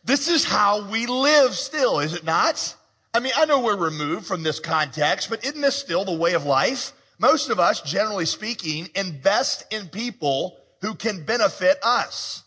This 0.04 0.28
is 0.28 0.44
how 0.44 0.88
we 0.88 1.06
live 1.06 1.54
still, 1.54 1.98
is 1.98 2.14
it 2.14 2.24
not? 2.24 2.76
I 3.12 3.18
mean, 3.18 3.32
I 3.36 3.44
know 3.44 3.60
we're 3.60 3.76
removed 3.76 4.26
from 4.26 4.44
this 4.44 4.60
context, 4.60 5.28
but 5.28 5.44
isn't 5.44 5.60
this 5.60 5.74
still 5.74 6.04
the 6.04 6.16
way 6.16 6.34
of 6.34 6.44
life? 6.44 6.92
Most 7.18 7.50
of 7.50 7.58
us, 7.58 7.80
generally 7.80 8.26
speaking, 8.26 8.88
invest 8.94 9.64
in 9.72 9.88
people 9.88 10.60
who 10.82 10.94
can 10.94 11.24
benefit 11.24 11.78
us. 11.82 12.42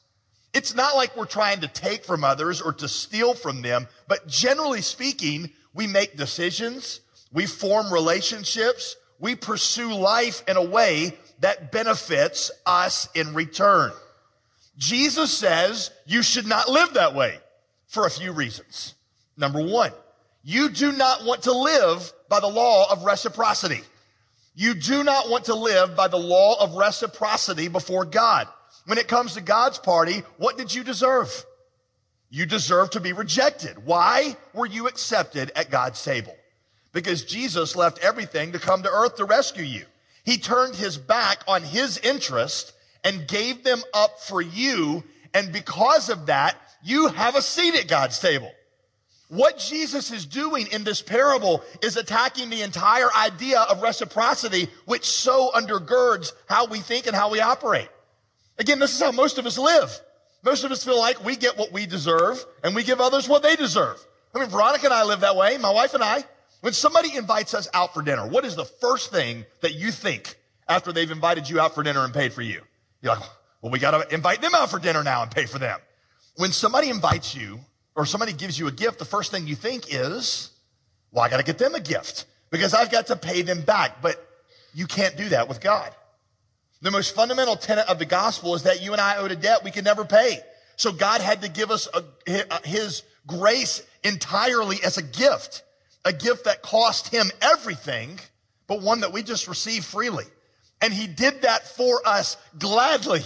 It's 0.54 0.74
not 0.74 0.96
like 0.96 1.16
we're 1.16 1.26
trying 1.26 1.62
to 1.62 1.68
take 1.68 2.04
from 2.04 2.24
others 2.24 2.62
or 2.62 2.74
to 2.74 2.88
steal 2.88 3.34
from 3.34 3.62
them, 3.62 3.88
but 4.08 4.28
generally 4.28 4.82
speaking, 4.82 5.52
we 5.74 5.86
make 5.86 6.18
decisions 6.18 7.02
we 7.32 7.46
form 7.46 7.92
relationships. 7.94 8.96
We 9.20 9.36
pursue 9.36 9.94
life 9.94 10.44
in 10.48 10.58
a 10.58 10.64
way 10.64 11.18
that 11.42 11.72
benefits 11.72 12.52
us 12.66 13.08
in 13.14 13.34
return. 13.34 13.92
Jesus 14.78 15.32
says 15.38 15.92
you 16.06 16.24
should 16.24 16.48
not 16.48 16.70
live 16.70 16.94
that 16.94 17.14
way 17.14 17.38
for 17.88 18.06
a 18.06 18.10
few 18.10 18.32
reasons. 18.32 18.96
Number 19.38 19.62
one, 19.62 19.92
you 20.44 20.70
do 20.70 20.92
not 20.92 21.26
want 21.26 21.44
to 21.44 21.54
live 21.54 22.12
by 22.30 22.40
the 22.40 22.48
law 22.48 22.92
of 22.92 23.04
reciprocity. 23.04 23.82
You 24.56 24.74
do 24.74 25.04
not 25.04 25.30
want 25.30 25.46
to 25.46 25.56
live 25.56 25.96
by 25.96 26.08
the 26.08 26.18
law 26.18 26.62
of 26.62 26.76
reciprocity 26.76 27.68
before 27.68 28.06
God. 28.06 28.48
When 28.86 28.98
it 28.98 29.08
comes 29.08 29.34
to 29.34 29.42
God's 29.42 29.78
party, 29.78 30.24
what 30.38 30.58
did 30.58 30.74
you 30.74 30.84
deserve? 30.84 31.46
You 32.30 32.46
deserve 32.46 32.92
to 32.92 33.00
be 33.00 33.14
rejected. 33.14 33.86
Why 33.86 34.36
were 34.54 34.66
you 34.66 34.88
accepted 34.88 35.52
at 35.56 35.72
God's 35.72 36.04
table? 36.04 36.36
because 36.92 37.24
Jesus 37.24 37.76
left 37.76 38.00
everything 38.00 38.54
to 38.54 38.60
come 38.60 38.84
to 38.84 38.90
earth 38.90 39.16
to 39.18 39.26
rescue 39.26 39.64
you. 39.64 39.86
He 40.24 40.38
turned 40.38 40.76
his 40.76 40.98
back 40.98 41.44
on 41.48 41.64
his 41.64 41.98
interest 42.00 42.74
and 43.04 43.28
gave 43.28 43.64
them 43.64 43.82
up 43.94 44.20
for 44.22 44.42
you. 44.42 45.04
And 45.34 45.54
because 45.54 46.10
of 46.10 46.28
that, 46.28 46.56
you 46.84 47.08
have 47.08 47.36
a 47.36 47.42
seat 47.42 47.76
at 47.76 47.88
God's 47.88 48.20
table. 48.20 48.52
What 49.30 49.60
Jesus 49.60 50.12
is 50.12 50.26
doing 50.26 50.68
in 50.72 50.84
this 50.84 51.04
parable 51.04 51.64
is 51.84 51.98
attacking 51.98 52.50
the 52.50 52.64
entire 52.64 53.14
idea 53.16 53.60
of 53.62 53.84
reciprocity, 53.84 54.68
which 54.86 55.06
so 55.06 55.52
undergirds 55.54 56.34
how 56.48 56.66
we 56.66 56.80
think 56.80 57.06
and 57.06 57.16
how 57.16 57.30
we 57.30 57.40
operate. 57.40 57.90
Again, 58.58 58.80
this 58.80 58.94
is 58.94 59.02
how 59.02 59.12
most 59.12 59.38
of 59.38 59.46
us 59.46 59.60
live. 59.60 59.98
Most 60.44 60.64
of 60.64 60.72
us 60.72 60.84
feel 60.84 60.98
like 60.98 61.24
we 61.24 61.36
get 61.36 61.58
what 61.60 61.72
we 61.72 61.86
deserve 61.86 62.44
and 62.64 62.74
we 62.74 62.84
give 62.84 63.00
others 63.00 63.30
what 63.30 63.44
they 63.44 63.56
deserve. 63.56 64.04
I 64.34 64.40
mean, 64.40 64.50
Veronica 64.50 64.86
and 64.86 64.94
I 64.94 65.04
live 65.04 65.20
that 65.20 65.36
way, 65.36 65.58
my 65.60 65.72
wife 65.72 65.94
and 65.94 66.04
I. 66.04 66.24
When 66.62 66.74
somebody 66.74 67.16
invites 67.16 67.54
us 67.54 67.70
out 67.74 67.94
for 67.94 68.02
dinner, 68.02 68.28
what 68.28 68.46
is 68.46 68.56
the 68.56 68.66
first 68.66 69.12
thing 69.12 69.46
that 69.62 69.76
you 69.76 69.92
think 69.92 70.38
after 70.68 70.92
they've 70.92 71.10
invited 71.10 71.48
you 71.48 71.60
out 71.60 71.76
for 71.76 71.84
dinner 71.84 72.04
and 72.04 72.14
paid 72.14 72.34
for 72.34 72.42
you? 72.42 72.62
You're 73.02 73.14
like, 73.14 73.24
well, 73.62 73.72
we 73.72 73.78
got 73.78 73.92
to 73.92 74.14
invite 74.14 74.42
them 74.42 74.56
out 74.56 74.72
for 74.72 74.80
dinner 74.80 75.04
now 75.04 75.22
and 75.22 75.30
pay 75.30 75.46
for 75.46 75.60
them. 75.60 75.80
When 76.36 76.52
somebody 76.52 76.90
invites 76.90 77.36
you 77.36 77.60
or 77.96 78.06
somebody 78.06 78.34
gives 78.34 78.58
you 78.58 78.68
a 78.68 78.72
gift, 78.72 79.00
the 79.00 79.06
first 79.06 79.32
thing 79.32 79.48
you 79.48 79.56
think 79.56 79.94
is, 79.94 80.52
well, 81.12 81.24
I 81.24 81.30
got 81.30 81.38
to 81.38 81.44
get 81.44 81.58
them 81.58 81.76
a 81.76 81.80
gift 81.80 82.26
because 82.50 82.74
I've 82.74 82.92
got 82.92 83.08
to 83.08 83.16
pay 83.16 83.42
them 83.42 83.62
back. 83.62 84.02
But 84.02 84.26
you 84.74 84.88
can't 84.88 85.18
do 85.18 85.30
that 85.30 85.50
with 85.50 85.62
God. 85.62 85.94
The 86.82 86.92
most 86.92 87.14
fundamental 87.14 87.56
tenet 87.56 87.88
of 87.90 88.00
the 88.00 88.06
gospel 88.06 88.56
is 88.56 88.64
that 88.64 88.82
you 88.82 88.94
and 88.94 89.02
I 89.02 89.18
owed 89.18 89.32
a 89.32 89.36
debt 89.36 89.64
we 89.64 89.72
could 89.72 89.84
never 89.84 90.06
pay. 90.06 90.40
So 90.78 90.94
God 90.94 91.20
had 91.20 91.42
to 91.42 91.50
give 91.50 91.72
us 91.72 91.90
a, 91.94 92.68
his 92.68 93.04
grace 93.28 93.84
entirely 94.04 94.78
as 94.84 94.98
a 94.98 95.02
gift 95.02 95.64
a 96.06 96.14
gift 96.14 96.46
that 96.46 96.62
cost 96.62 97.10
him 97.10 97.32
everything, 97.42 98.20
but 98.68 98.82
one 98.82 99.02
that 99.02 99.12
we 99.12 99.24
just 99.24 99.48
receive 99.48 99.84
freely. 99.84 100.26
And 100.82 100.94
he 100.94 101.08
did 101.08 101.42
that 101.42 101.68
for 101.68 102.02
us 102.06 102.38
gladly. 102.58 103.22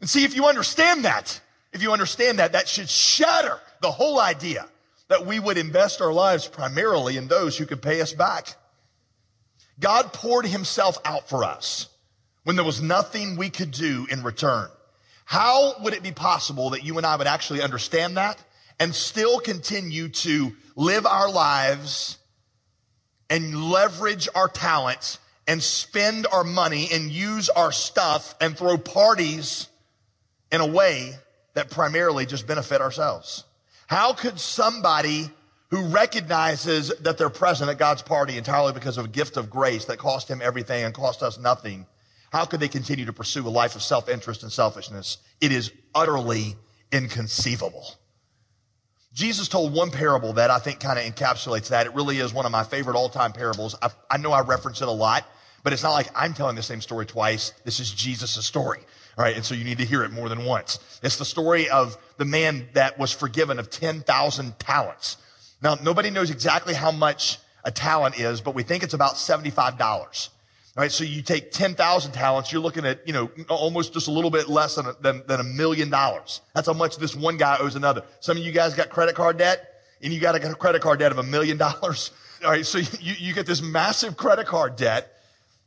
And 0.00 0.08
see, 0.08 0.24
if 0.24 0.36
you 0.36 0.46
understand 0.46 1.04
that, 1.04 1.40
if 1.72 1.82
you 1.82 1.92
understand 1.92 2.38
that, 2.38 2.52
that 2.52 2.68
should 2.68 2.88
shatter 2.88 3.58
the 3.80 3.90
whole 3.90 4.20
idea 4.20 4.66
that 5.08 5.26
we 5.26 5.38
would 5.38 5.58
invest 5.58 6.00
our 6.00 6.12
lives 6.12 6.46
primarily 6.46 7.16
in 7.16 7.28
those 7.28 7.56
who 7.56 7.66
could 7.66 7.82
pay 7.82 8.00
us 8.00 8.12
back. 8.12 8.54
God 9.78 10.12
poured 10.12 10.46
himself 10.46 10.98
out 11.04 11.28
for 11.28 11.42
us 11.44 11.88
when 12.44 12.56
there 12.56 12.64
was 12.64 12.80
nothing 12.82 13.36
we 13.36 13.50
could 13.50 13.70
do 13.70 14.06
in 14.10 14.22
return. 14.22 14.68
How 15.24 15.74
would 15.82 15.94
it 15.94 16.02
be 16.02 16.12
possible 16.12 16.70
that 16.70 16.84
you 16.84 16.96
and 16.96 17.06
I 17.06 17.16
would 17.16 17.26
actually 17.26 17.62
understand 17.62 18.16
that 18.16 18.42
and 18.78 18.94
still 18.94 19.38
continue 19.38 20.08
to 20.08 20.56
live 20.74 21.06
our 21.06 21.30
lives 21.30 22.18
and 23.28 23.70
leverage 23.70 24.28
our 24.34 24.48
talents 24.48 25.18
and 25.46 25.62
spend 25.62 26.26
our 26.32 26.44
money 26.44 26.88
and 26.92 27.10
use 27.10 27.48
our 27.48 27.72
stuff 27.72 28.34
and 28.40 28.56
throw 28.56 28.76
parties 28.76 29.68
in 30.50 30.60
a 30.60 30.66
way 30.66 31.14
that 31.54 31.70
primarily 31.70 32.26
just 32.26 32.46
benefit 32.46 32.80
ourselves. 32.80 33.44
How 33.86 34.12
could 34.12 34.38
somebody 34.38 35.30
who 35.70 35.86
recognizes 35.86 36.88
that 37.00 37.16
they're 37.16 37.30
present 37.30 37.70
at 37.70 37.78
God's 37.78 38.02
party 38.02 38.36
entirely 38.36 38.72
because 38.72 38.98
of 38.98 39.04
a 39.04 39.08
gift 39.08 39.36
of 39.36 39.50
grace 39.50 39.84
that 39.86 39.98
cost 39.98 40.28
him 40.28 40.40
everything 40.42 40.84
and 40.84 40.92
cost 40.92 41.22
us 41.22 41.38
nothing, 41.38 41.86
how 42.32 42.44
could 42.44 42.60
they 42.60 42.68
continue 42.68 43.06
to 43.06 43.12
pursue 43.12 43.46
a 43.46 43.50
life 43.50 43.74
of 43.76 43.82
self-interest 43.82 44.42
and 44.42 44.52
selfishness? 44.52 45.18
It 45.40 45.52
is 45.52 45.72
utterly 45.94 46.56
inconceivable. 46.92 47.94
Jesus 49.12 49.48
told 49.48 49.72
one 49.72 49.90
parable 49.90 50.34
that 50.34 50.50
I 50.50 50.58
think 50.58 50.78
kind 50.78 50.98
of 50.98 51.04
encapsulates 51.04 51.68
that. 51.68 51.86
It 51.86 51.94
really 51.94 52.18
is 52.18 52.32
one 52.32 52.46
of 52.46 52.52
my 52.52 52.62
favorite 52.62 52.96
all 52.96 53.08
time 53.08 53.32
parables. 53.32 53.74
I, 53.82 53.90
I, 54.10 54.16
know 54.18 54.30
I 54.30 54.42
reference 54.42 54.82
it 54.82 54.88
a 54.88 54.92
lot, 54.92 55.24
but 55.62 55.72
it's 55.72 55.82
not 55.82 55.92
like 55.92 56.08
I'm 56.14 56.34
telling 56.34 56.56
the 56.56 56.62
same 56.62 56.80
story 56.80 57.06
twice. 57.06 57.52
This 57.64 57.80
is 57.80 57.90
Jesus' 57.90 58.44
story. 58.44 58.80
All 59.18 59.24
right. 59.24 59.36
And 59.36 59.44
so 59.44 59.54
you 59.54 59.64
need 59.64 59.78
to 59.78 59.84
hear 59.84 60.04
it 60.04 60.12
more 60.12 60.28
than 60.28 60.44
once. 60.44 60.78
It's 61.02 61.16
the 61.16 61.24
story 61.24 61.68
of 61.68 61.98
the 62.16 62.24
man 62.24 62.68
that 62.74 62.98
was 62.98 63.12
forgiven 63.12 63.58
of 63.58 63.68
10,000 63.70 64.58
talents. 64.58 65.16
Now, 65.62 65.76
nobody 65.82 66.10
knows 66.10 66.30
exactly 66.30 66.74
how 66.74 66.90
much 66.90 67.38
a 67.64 67.70
talent 67.70 68.18
is, 68.18 68.40
but 68.40 68.54
we 68.54 68.62
think 68.62 68.82
it's 68.82 68.94
about 68.94 69.14
$75. 69.14 70.28
All 70.76 70.82
right, 70.82 70.92
so 70.92 71.04
you 71.04 71.20
take 71.20 71.50
10,000 71.50 72.12
talents, 72.12 72.52
you're 72.52 72.62
looking 72.62 72.86
at, 72.86 73.06
you 73.06 73.12
know, 73.12 73.30
almost 73.48 73.92
just 73.92 74.06
a 74.06 74.10
little 74.12 74.30
bit 74.30 74.48
less 74.48 74.76
than, 74.76 74.86
than, 75.00 75.22
than 75.26 75.40
a 75.40 75.44
million 75.44 75.90
dollars. 75.90 76.40
That's 76.54 76.68
how 76.68 76.74
much 76.74 76.96
this 76.96 77.14
one 77.14 77.36
guy 77.36 77.58
owes 77.58 77.74
another. 77.74 78.04
Some 78.20 78.36
of 78.36 78.44
you 78.44 78.52
guys 78.52 78.74
got 78.74 78.88
credit 78.88 79.16
card 79.16 79.36
debt, 79.36 79.82
and 80.00 80.12
you 80.12 80.20
got 80.20 80.36
a 80.36 80.54
credit 80.54 80.80
card 80.80 81.00
debt 81.00 81.10
of 81.12 81.18
a 81.18 81.22
million 81.24 81.58
dollars. 81.58 82.12
All 82.44 82.50
right, 82.50 82.64
so 82.64 82.78
you, 82.78 83.14
you 83.18 83.34
get 83.34 83.46
this 83.46 83.60
massive 83.60 84.16
credit 84.16 84.46
card 84.46 84.76
debt. 84.76 85.19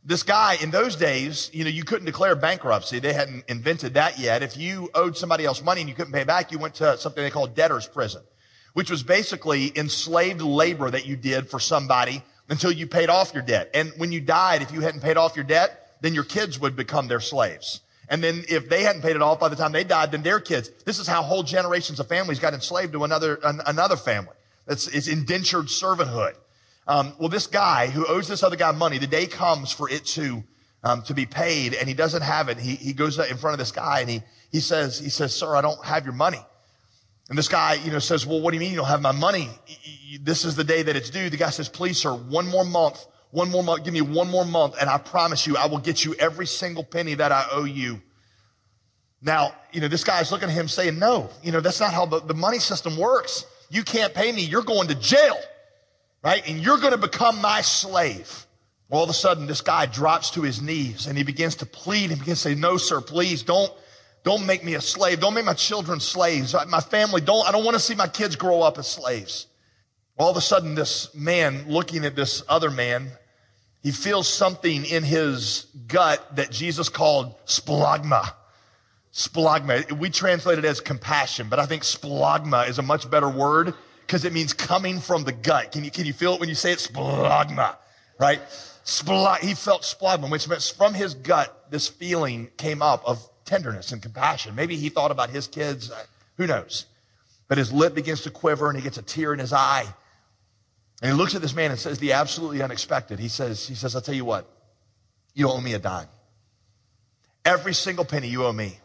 This 0.06 0.24
guy, 0.24 0.58
in 0.62 0.70
those 0.70 0.98
days, 0.98 1.50
you 1.54 1.64
know, 1.64 1.70
you 1.70 1.86
couldn't 1.86 2.06
declare 2.06 2.36
bankruptcy. 2.36 3.00
They 3.00 3.14
hadn't 3.14 3.46
invented 3.48 3.94
that 3.94 4.20
yet. 4.20 4.44
If 4.44 4.58
you 4.58 4.90
owed 4.94 5.16
somebody 5.16 5.46
else 5.46 5.64
money 5.64 5.80
and 5.80 5.90
you 5.90 5.96
couldn't 5.96 6.12
pay 6.12 6.26
back, 6.26 6.52
you 6.52 6.60
went 6.60 6.76
to 6.76 6.98
something 6.98 7.24
they 7.24 7.30
called 7.30 7.56
debtor's 7.56 7.88
prison, 7.88 8.22
which 8.74 8.92
was 8.92 9.02
basically 9.02 9.72
enslaved 9.78 10.42
labor 10.42 10.92
that 10.92 11.06
you 11.06 11.16
did 11.16 11.50
for 11.50 11.58
somebody 11.58 12.22
until 12.50 12.70
you 12.70 12.86
paid 12.86 13.10
off 13.10 13.34
your 13.34 13.44
debt. 13.44 13.70
And 13.74 13.94
when 13.96 14.12
you 14.12 14.20
died, 14.20 14.62
if 14.62 14.74
you 14.74 14.82
hadn't 14.82 15.02
paid 15.02 15.16
off 15.16 15.38
your 15.38 15.46
debt, 15.46 15.96
then 16.02 16.14
your 16.14 16.26
kids 16.26 16.60
would 16.60 16.76
become 16.76 17.08
their 17.08 17.22
slaves. 17.22 17.80
And 18.10 18.22
then 18.22 18.44
if 18.50 18.68
they 18.68 18.84
hadn't 18.84 19.04
paid 19.04 19.16
it 19.16 19.22
off 19.22 19.40
by 19.40 19.48
the 19.48 19.56
time 19.56 19.72
they 19.72 19.86
died, 19.86 20.12
then 20.12 20.22
their 20.22 20.42
kids. 20.42 20.70
This 20.86 21.00
is 21.00 21.08
how 21.08 21.22
whole 21.22 21.44
generations 21.44 22.02
of 22.02 22.08
families 22.10 22.40
got 22.40 22.54
enslaved 22.54 22.92
to 22.92 23.06
another 23.06 23.40
an, 23.44 23.62
another 23.66 23.96
family. 23.96 24.36
It's, 24.68 24.88
it's 24.88 25.08
indentured 25.08 25.68
servanthood. 25.68 26.36
Um, 26.88 27.14
well, 27.20 27.30
this 27.30 27.48
guy 27.48 27.88
who 27.88 28.06
owes 28.08 28.28
this 28.28 28.44
other 28.44 28.56
guy 28.56 28.72
money, 28.72 28.98
the 28.98 29.08
day 29.08 29.26
comes 29.26 29.72
for 29.72 29.90
it 29.90 30.06
to 30.08 30.44
um, 30.84 31.02
to 31.04 31.14
be 31.14 31.26
paid, 31.26 31.74
and 31.74 31.88
he 31.88 31.94
doesn't 31.94 32.22
have 32.22 32.50
it. 32.50 32.58
He 32.58 32.76
he 32.76 32.94
goes 32.94 33.18
in 33.18 33.38
front 33.38 33.54
of 33.54 33.60
this 33.60 33.72
guy 33.72 34.02
and 34.02 34.10
he 34.10 34.22
he 34.52 34.60
says 34.60 35.00
he 35.00 35.10
says, 35.10 35.34
"Sir, 35.34 35.56
I 35.56 35.62
don't 35.62 35.84
have 35.86 36.04
your 36.04 36.14
money." 36.14 36.40
And 37.30 37.38
this 37.38 37.48
guy, 37.48 37.76
you 37.76 37.92
know, 37.92 38.00
says, 38.00 38.26
well, 38.28 38.42
what 38.42 38.52
do 38.52 38.58
you 38.58 38.60
mean 38.60 38.72
you 38.72 38.78
don't 38.78 38.88
have 38.88 39.02
my 39.02 39.12
money? 39.12 39.50
This 40.22 40.44
is 40.44 40.56
the 40.56 40.64
day 40.64 40.84
that 40.84 40.96
it's 40.96 41.10
due. 41.10 41.30
The 41.30 41.38
guy 41.38 41.50
says, 41.52 41.70
please, 41.70 41.98
sir, 41.98 42.14
one 42.14 42.48
more 42.48 42.66
month, 42.66 43.06
one 43.32 43.50
more 43.50 43.64
month, 43.64 43.86
give 43.86 43.94
me 43.94 44.02
one 44.02 44.30
more 44.30 44.46
month, 44.46 44.76
and 44.80 44.90
I 44.90 44.98
promise 44.98 45.48
you, 45.48 45.56
I 45.58 45.66
will 45.68 45.80
get 45.80 46.04
you 46.04 46.14
every 46.16 46.46
single 46.46 46.84
penny 46.84 47.16
that 47.16 47.32
I 47.32 47.48
owe 47.52 47.64
you. 47.64 48.02
Now, 49.22 49.56
you 49.72 49.80
know, 49.80 49.88
this 49.88 50.04
guy's 50.04 50.32
looking 50.34 50.50
at 50.50 50.54
him 50.54 50.68
saying, 50.68 51.00
no, 51.00 51.30
you 51.42 51.54
know, 51.54 51.62
that's 51.62 51.80
not 51.80 51.94
how 51.94 52.06
the, 52.06 52.20
the 52.20 52.34
money 52.34 52.60
system 52.60 52.98
works. 52.98 53.46
You 53.70 53.84
can't 53.84 54.14
pay 54.14 54.32
me. 54.34 54.44
You're 54.44 54.62
going 54.62 54.90
to 54.90 54.96
jail, 54.96 55.38
right? 56.24 56.48
And 56.48 56.60
you're 56.60 56.78
going 56.78 56.92
to 56.94 56.98
become 56.98 57.42
my 57.42 57.62
slave. 57.62 58.48
All 58.90 59.04
of 59.04 59.10
a 59.10 59.14
sudden, 59.14 59.48
this 59.48 59.62
guy 59.62 59.86
drops 59.86 60.32
to 60.32 60.42
his 60.42 60.62
knees 60.62 61.08
and 61.08 61.18
he 61.18 61.24
begins 61.24 61.56
to 61.58 61.66
plead 61.66 62.12
and 62.12 62.20
begins 62.20 62.44
to 62.44 62.50
say, 62.50 62.56
no, 62.56 62.78
sir, 62.78 63.02
please 63.02 63.44
don't, 63.44 63.72
don't 64.24 64.46
make 64.46 64.64
me 64.64 64.76
a 64.76 64.82
slave. 64.82 65.20
Don't 65.20 65.34
make 65.34 65.46
my 65.46 65.54
children 65.54 66.00
slaves. 66.00 66.56
My 66.68 66.80
family, 66.80 67.20
don't, 67.20 67.48
I 67.48 67.52
don't 67.52 67.66
want 67.66 67.76
to 67.76 67.80
see 67.80 67.96
my 67.96 68.08
kids 68.08 68.36
grow 68.36 68.62
up 68.62 68.78
as 68.78 68.88
slaves. 68.88 69.48
All 70.18 70.30
of 70.30 70.38
a 70.38 70.42
sudden, 70.42 70.76
this 70.76 71.14
man 71.16 71.66
looking 71.68 72.06
at 72.06 72.16
this 72.16 72.44
other 72.48 72.70
man, 72.70 73.12
he 73.82 73.92
feels 73.92 74.30
something 74.30 74.86
in 74.86 75.04
his 75.04 75.66
gut 75.88 76.36
that 76.36 76.52
Jesus 76.52 76.88
called 76.88 77.36
splagma. 77.46 78.32
Splagma. 79.12 79.92
We 79.92 80.10
translate 80.10 80.60
it 80.60 80.66
as 80.66 80.80
compassion, 80.80 81.48
but 81.50 81.60
I 81.60 81.66
think 81.66 81.82
splagma 81.82 82.70
is 82.70 82.78
a 82.78 82.84
much 82.84 83.10
better 83.10 83.28
word 83.28 83.74
because 84.06 84.26
it 84.26 84.34
means 84.34 84.54
coming 84.54 85.00
from 85.00 85.24
the 85.24 85.32
gut. 85.32 85.72
Can 85.72 85.84
you, 85.84 85.92
can 85.92 86.06
you 86.06 86.14
feel 86.14 86.36
it 86.36 86.40
when 86.40 86.50
you 86.50 86.56
say 86.56 86.72
it? 86.72 86.80
Splagma, 86.80 87.78
right? 88.20 88.42
Splag, 88.84 89.42
he 89.42 89.54
felt 89.54 89.84
splagma, 89.84 90.30
which 90.30 90.48
meant 90.48 90.74
from 90.78 90.94
his 90.94 91.14
gut, 91.14 91.72
this 91.72 91.88
feeling 91.88 92.50
came 92.58 92.82
up 92.82 93.02
of 93.06 93.28
tenderness 93.46 93.92
and 93.92 94.02
compassion. 94.02 94.56
Maybe 94.56 94.76
he 94.76 94.90
thought 94.90 95.12
about 95.12 95.30
his 95.30 95.48
kids. 95.48 95.90
Uh, 95.90 96.04
who 96.38 96.48
knows? 96.48 96.86
But 97.48 97.58
his 97.58 97.72
lip 97.72 97.96
begins 97.96 98.22
to 98.22 98.32
quiver 98.32 98.70
and 98.70 98.78
he 98.78 98.84
gets 98.84 98.98
a 98.98 99.02
tear 99.02 99.34
in 99.34 99.40
his 99.40 99.54
eye. 99.54 99.86
And 101.02 101.12
he 101.12 101.18
looks 101.18 101.36
at 101.36 101.42
this 101.42 101.56
man 101.56 101.72
and 101.72 101.80
says 101.80 102.00
the 102.00 102.14
absolutely 102.14 102.62
unexpected. 102.62 103.20
He 103.20 103.28
says, 103.28 103.68
he 103.68 103.76
says, 103.76 103.96
I'll 103.96 104.02
tell 104.02 104.16
you 104.16 104.26
what, 104.26 104.50
you 105.34 105.50
owe 105.50 105.60
me 105.60 105.74
a 105.74 105.80
dime. 105.80 106.08
Every 107.46 107.74
single 107.74 108.06
penny 108.06 108.28
you 108.28 108.46
owe 108.46 108.54
me, 108.54 108.80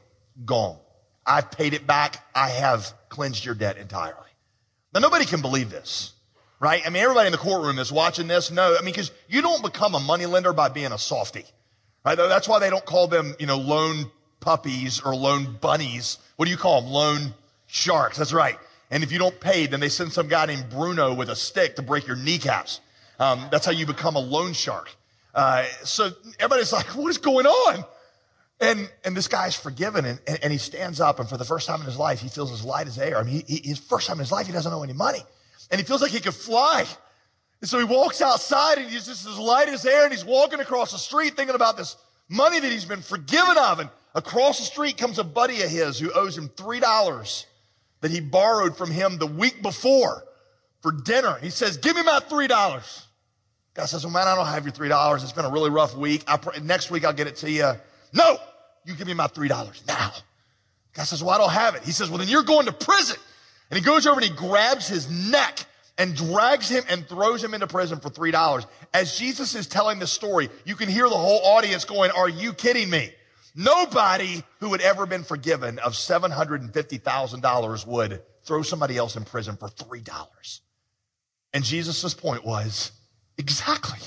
gone. 0.44 0.78
I've 1.24 1.50
paid 1.50 1.74
it 1.74 1.86
back. 1.86 2.24
I 2.34 2.48
have 2.48 2.92
cleansed 3.08 3.44
your 3.44 3.54
debt 3.54 3.76
entirely. 3.76 4.14
Now 4.94 5.00
nobody 5.00 5.24
can 5.24 5.42
believe 5.42 5.70
this, 5.70 6.12
right? 6.60 6.82
I 6.86 6.90
mean, 6.90 7.02
everybody 7.02 7.26
in 7.26 7.32
the 7.32 7.38
courtroom 7.38 7.76
that's 7.76 7.92
watching 7.92 8.26
this, 8.28 8.50
no, 8.50 8.76
I 8.76 8.82
mean, 8.82 8.92
because 8.92 9.10
you 9.28 9.42
don't 9.42 9.62
become 9.62 9.94
a 9.94 10.00
moneylender 10.00 10.52
by 10.52 10.68
being 10.68 10.92
a 10.92 10.98
softy. 10.98 11.44
Right? 12.04 12.16
That's 12.16 12.48
why 12.48 12.58
they 12.58 12.70
don't 12.70 12.84
call 12.86 13.06
them, 13.06 13.34
you 13.38 13.46
know, 13.46 13.58
loan 13.58 14.10
puppies 14.40 15.00
or 15.00 15.14
loan 15.14 15.58
bunnies. 15.60 16.18
What 16.36 16.46
do 16.46 16.50
you 16.50 16.56
call 16.56 16.80
them? 16.80 16.90
Loan 16.90 17.34
sharks. 17.66 18.16
That's 18.16 18.32
right. 18.32 18.56
And 18.90 19.02
if 19.02 19.12
you 19.12 19.18
don't 19.18 19.38
pay, 19.38 19.66
then 19.66 19.80
they 19.80 19.90
send 19.90 20.12
some 20.12 20.28
guy 20.28 20.46
named 20.46 20.70
Bruno 20.70 21.12
with 21.12 21.28
a 21.28 21.36
stick 21.36 21.76
to 21.76 21.82
break 21.82 22.06
your 22.06 22.16
kneecaps. 22.16 22.80
Um, 23.18 23.48
that's 23.50 23.66
how 23.66 23.72
you 23.72 23.84
become 23.84 24.16
a 24.16 24.20
loan 24.20 24.54
shark. 24.54 24.90
Uh, 25.34 25.64
so 25.84 26.10
everybody's 26.38 26.72
like, 26.72 26.86
what 26.96 27.10
is 27.10 27.18
going 27.18 27.46
on? 27.46 27.84
And, 28.60 28.90
and 29.04 29.16
this 29.16 29.28
guy's 29.28 29.54
forgiven 29.54 30.04
and, 30.04 30.20
and, 30.26 30.38
and, 30.42 30.52
he 30.52 30.58
stands 30.58 31.00
up 31.00 31.20
and 31.20 31.28
for 31.28 31.36
the 31.36 31.44
first 31.44 31.68
time 31.68 31.78
in 31.78 31.86
his 31.86 31.96
life, 31.96 32.20
he 32.20 32.28
feels 32.28 32.50
as 32.50 32.64
light 32.64 32.88
as 32.88 32.98
air. 32.98 33.16
I 33.16 33.22
mean, 33.22 33.44
he, 33.46 33.56
he, 33.56 33.68
his 33.68 33.78
first 33.78 34.08
time 34.08 34.16
in 34.16 34.20
his 34.20 34.32
life, 34.32 34.48
he 34.48 34.52
doesn't 34.52 34.72
owe 34.72 34.82
any 34.82 34.94
money 34.94 35.20
and 35.70 35.80
he 35.80 35.86
feels 35.86 36.02
like 36.02 36.10
he 36.10 36.18
could 36.18 36.34
fly. 36.34 36.84
And 37.60 37.70
so 37.70 37.78
he 37.78 37.84
walks 37.84 38.20
outside 38.20 38.78
and 38.78 38.90
he's 38.90 39.06
just 39.06 39.28
as 39.28 39.38
light 39.38 39.68
as 39.68 39.86
air 39.86 40.02
and 40.04 40.12
he's 40.12 40.24
walking 40.24 40.58
across 40.58 40.90
the 40.90 40.98
street 40.98 41.36
thinking 41.36 41.54
about 41.54 41.76
this 41.76 41.96
money 42.28 42.58
that 42.58 42.72
he's 42.72 42.84
been 42.84 43.00
forgiven 43.02 43.56
of. 43.56 43.78
And 43.78 43.90
Across 44.18 44.58
the 44.58 44.64
street 44.64 44.96
comes 44.96 45.18
a 45.18 45.24
buddy 45.24 45.62
of 45.62 45.70
his 45.70 45.98
who 45.98 46.10
owes 46.12 46.36
him 46.36 46.48
$3 46.48 47.46
that 48.00 48.10
he 48.10 48.20
borrowed 48.20 48.76
from 48.76 48.90
him 48.90 49.18
the 49.18 49.26
week 49.26 49.62
before 49.62 50.24
for 50.82 50.92
dinner. 50.92 51.38
He 51.40 51.50
says, 51.50 51.76
Give 51.76 51.94
me 51.94 52.02
my 52.02 52.20
$3. 52.28 53.04
Guy 53.74 53.84
says, 53.84 54.04
Well, 54.04 54.12
man, 54.12 54.26
I 54.26 54.34
don't 54.34 54.46
have 54.46 54.64
your 54.64 54.72
$3. 54.72 55.22
It's 55.22 55.32
been 55.32 55.44
a 55.44 55.50
really 55.50 55.70
rough 55.70 55.96
week. 55.96 56.24
Pr- 56.26 56.58
next 56.60 56.90
week 56.90 57.04
I'll 57.04 57.12
get 57.12 57.26
it 57.26 57.36
to 57.36 57.50
you. 57.50 57.72
No, 58.12 58.38
you 58.88 58.94
give 58.94 59.06
me 59.06 59.14
my 59.14 59.26
$3 59.26 59.86
now. 59.86 60.12
Guy 60.94 61.04
says, 61.04 61.22
Well, 61.22 61.34
I 61.34 61.38
don't 61.38 61.52
have 61.52 61.74
it. 61.74 61.82
He 61.84 61.92
says, 61.92 62.08
Well, 62.08 62.18
then 62.18 62.28
you're 62.28 62.42
going 62.42 62.66
to 62.66 62.72
prison. 62.72 63.16
And 63.70 63.78
he 63.78 63.84
goes 63.84 64.06
over 64.06 64.18
and 64.18 64.28
he 64.28 64.34
grabs 64.34 64.88
his 64.88 65.10
neck 65.30 65.64
and 65.98 66.16
drags 66.16 66.70
him 66.70 66.84
and 66.88 67.06
throws 67.06 67.44
him 67.44 67.52
into 67.52 67.66
prison 67.66 68.00
for 68.00 68.08
$3. 68.08 68.66
As 68.94 69.18
Jesus 69.18 69.54
is 69.54 69.66
telling 69.66 69.98
this 69.98 70.10
story, 70.10 70.48
you 70.64 70.74
can 70.74 70.88
hear 70.88 71.08
the 71.08 71.16
whole 71.16 71.40
audience 71.44 71.84
going, 71.84 72.10
Are 72.12 72.28
you 72.28 72.54
kidding 72.54 72.88
me? 72.88 73.12
Nobody 73.54 74.42
who 74.60 74.72
had 74.72 74.80
ever 74.80 75.04
been 75.04 75.24
forgiven 75.24 75.78
of 75.80 75.92
$750,000 75.92 77.86
would 77.86 78.22
throw 78.44 78.62
somebody 78.62 78.96
else 78.96 79.16
in 79.16 79.24
prison 79.24 79.56
for 79.56 79.68
$3. 79.68 80.60
And 81.52 81.64
Jesus' 81.64 82.14
point 82.14 82.44
was 82.44 82.92
exactly. 83.36 83.98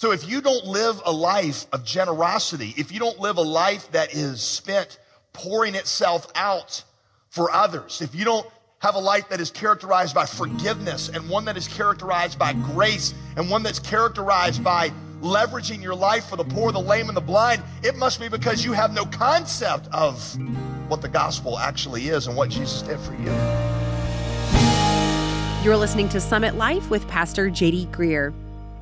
So 0.00 0.12
if 0.12 0.26
you 0.26 0.40
don't 0.40 0.64
live 0.64 1.02
a 1.04 1.12
life 1.12 1.66
of 1.74 1.84
generosity, 1.84 2.72
if 2.78 2.90
you 2.90 2.98
don't 2.98 3.20
live 3.20 3.36
a 3.36 3.42
life 3.42 3.92
that 3.92 4.14
is 4.14 4.40
spent 4.40 4.98
pouring 5.34 5.74
itself 5.74 6.26
out 6.34 6.82
for 7.28 7.50
others, 7.50 8.00
if 8.00 8.14
you 8.14 8.24
don't 8.24 8.46
have 8.78 8.94
a 8.94 8.98
life 8.98 9.28
that 9.28 9.42
is 9.42 9.50
characterized 9.50 10.14
by 10.14 10.24
forgiveness 10.24 11.10
and 11.10 11.28
one 11.28 11.44
that 11.44 11.58
is 11.58 11.68
characterized 11.68 12.38
by 12.38 12.54
grace 12.54 13.12
and 13.36 13.50
one 13.50 13.62
that's 13.62 13.78
characterized 13.78 14.64
by 14.64 14.90
leveraging 15.20 15.82
your 15.82 15.94
life 15.94 16.30
for 16.30 16.36
the 16.36 16.44
poor, 16.44 16.72
the 16.72 16.80
lame, 16.80 17.08
and 17.08 17.16
the 17.16 17.20
blind, 17.20 17.62
it 17.82 17.94
must 17.94 18.18
be 18.18 18.30
because 18.30 18.64
you 18.64 18.72
have 18.72 18.94
no 18.94 19.04
concept 19.04 19.86
of 19.92 20.34
what 20.88 21.02
the 21.02 21.08
gospel 21.08 21.58
actually 21.58 22.08
is 22.08 22.26
and 22.26 22.34
what 22.34 22.48
Jesus 22.48 22.80
did 22.80 22.98
for 23.00 23.12
you. 23.16 23.30
You're 25.62 25.76
listening 25.76 26.08
to 26.08 26.20
Summit 26.22 26.54
Life 26.54 26.88
with 26.88 27.06
Pastor 27.06 27.50
JD 27.50 27.88
Greear. 27.88 28.32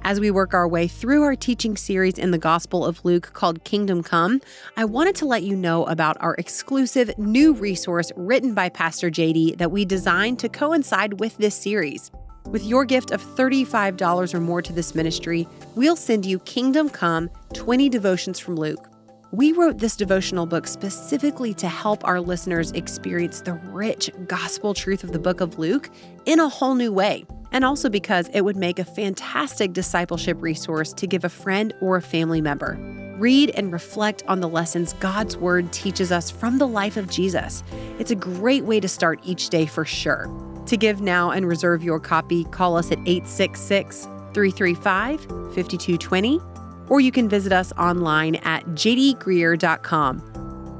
As 0.02 0.20
we 0.20 0.30
work 0.30 0.54
our 0.54 0.66
way 0.66 0.88
through 0.88 1.22
our 1.22 1.36
teaching 1.36 1.76
series 1.76 2.18
in 2.18 2.30
the 2.30 2.38
Gospel 2.38 2.86
of 2.86 3.04
Luke 3.04 3.32
called 3.34 3.64
Kingdom 3.64 4.02
Come, 4.02 4.40
I 4.76 4.84
wanted 4.84 5.14
to 5.16 5.26
let 5.26 5.42
you 5.42 5.54
know 5.54 5.84
about 5.84 6.16
our 6.20 6.34
exclusive 6.36 7.16
new 7.18 7.52
resource 7.52 8.10
written 8.16 8.54
by 8.54 8.68
Pastor 8.68 9.10
JD 9.10 9.58
that 9.58 9.70
we 9.70 9.84
designed 9.84 10.38
to 10.38 10.48
coincide 10.48 11.20
with 11.20 11.36
this 11.36 11.54
series. 11.54 12.10
With 12.46 12.64
your 12.64 12.84
gift 12.86 13.10
of 13.10 13.22
$35 13.22 14.34
or 14.34 14.40
more 14.40 14.62
to 14.62 14.72
this 14.72 14.94
ministry, 14.94 15.46
we'll 15.74 15.96
send 15.96 16.24
you 16.24 16.38
Kingdom 16.40 16.88
Come 16.88 17.28
20 17.52 17.90
devotions 17.90 18.38
from 18.38 18.56
Luke. 18.56 18.88
We 19.30 19.52
wrote 19.52 19.76
this 19.76 19.94
devotional 19.94 20.46
book 20.46 20.66
specifically 20.66 21.52
to 21.54 21.68
help 21.68 22.02
our 22.06 22.18
listeners 22.18 22.72
experience 22.72 23.42
the 23.42 23.52
rich 23.52 24.10
gospel 24.26 24.72
truth 24.72 25.04
of 25.04 25.12
the 25.12 25.18
book 25.18 25.42
of 25.42 25.58
Luke 25.58 25.90
in 26.24 26.40
a 26.40 26.48
whole 26.48 26.74
new 26.74 26.92
way, 26.92 27.26
and 27.52 27.64
also 27.64 27.88
because 27.88 28.28
it 28.32 28.42
would 28.42 28.56
make 28.56 28.78
a 28.78 28.84
fantastic 28.84 29.72
discipleship 29.72 30.40
resource 30.40 30.92
to 30.94 31.06
give 31.06 31.24
a 31.24 31.28
friend 31.28 31.74
or 31.80 31.96
a 31.96 32.02
family 32.02 32.40
member. 32.40 32.78
Read 33.18 33.50
and 33.50 33.72
reflect 33.72 34.22
on 34.28 34.40
the 34.40 34.48
lessons 34.48 34.92
God's 34.94 35.36
Word 35.36 35.72
teaches 35.72 36.12
us 36.12 36.30
from 36.30 36.58
the 36.58 36.68
life 36.68 36.96
of 36.96 37.10
Jesus. 37.10 37.64
It's 37.98 38.12
a 38.12 38.16
great 38.16 38.64
way 38.64 38.80
to 38.80 38.88
start 38.88 39.20
each 39.24 39.48
day 39.48 39.66
for 39.66 39.84
sure. 39.84 40.28
To 40.66 40.76
give 40.76 41.00
now 41.00 41.30
and 41.30 41.48
reserve 41.48 41.82
your 41.82 41.98
copy, 41.98 42.44
call 42.44 42.76
us 42.76 42.92
at 42.92 42.98
866 43.06 44.04
335 44.34 45.22
5220, 45.22 46.40
or 46.88 47.00
you 47.00 47.10
can 47.10 47.28
visit 47.28 47.52
us 47.52 47.72
online 47.72 48.36
at 48.36 48.64
jdgreear.com. 48.66 50.28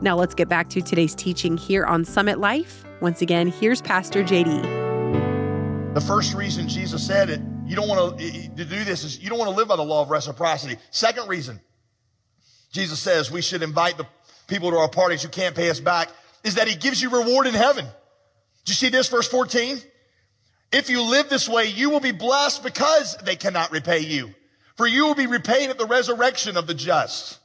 Now 0.01 0.17
let's 0.17 0.35
get 0.35 0.49
back 0.49 0.69
to 0.71 0.81
today's 0.81 1.15
teaching 1.15 1.57
here 1.57 1.85
on 1.85 2.05
Summit 2.05 2.39
Life. 2.39 2.85
Once 3.01 3.23
again, 3.23 3.49
here's 3.49 3.83
Pastor 3.83 4.23
JD. 4.23 4.88
The 5.95 6.05
first 6.07 6.35
reason 6.35 6.69
Jesus 6.69 7.05
said 7.05 7.31
it, 7.31 7.41
you 7.67 7.75
don't 7.75 7.89
want 7.89 8.19
to, 8.19 8.49
do 8.57 8.85
this 8.85 9.05
is 9.05 9.19
you 9.19 9.29
don't 9.29 9.39
want 9.39 9.51
to 9.51 9.57
live 9.57 9.69
by 9.69 9.77
the 9.77 9.85
law 9.85 10.03
of 10.03 10.11
reciprocity. 10.11 10.77
Second 10.91 11.29
reason, 11.29 11.61
Jesus 12.73 13.01
says 13.01 13.31
we 13.31 13.43
should 13.43 13.63
invite 13.63 13.97
the 13.97 14.07
people 14.47 14.71
to 14.71 14.77
our 14.77 14.89
parties 14.89 15.23
who 15.23 15.29
can't 15.29 15.57
pay 15.57 15.71
us 15.71 15.81
back 15.81 16.11
is 16.45 16.55
that 16.57 16.69
he 16.69 16.77
gives 16.77 17.03
you 17.03 17.11
reward 17.11 17.47
in 17.47 17.55
heaven. 17.55 17.85
Do 17.85 18.71
you 18.71 18.75
see 18.75 18.91
this 18.91 19.09
verse 19.09 19.27
14? 19.29 19.79
If 20.71 20.91
you 20.91 21.03
live 21.03 21.29
this 21.31 21.49
way, 21.49 21.67
you 21.67 21.91
will 21.91 22.01
be 22.01 22.13
blessed 22.13 22.63
because 22.63 23.17
they 23.25 23.37
cannot 23.37 23.73
repay 23.73 24.01
you. 24.01 24.35
For 24.77 24.87
you 24.87 25.07
will 25.07 25.15
be 25.15 25.27
repaid 25.27 25.71
at 25.71 25.79
the 25.79 25.87
resurrection 25.87 26.57
of 26.57 26.67
the 26.67 26.75
just. 26.75 27.39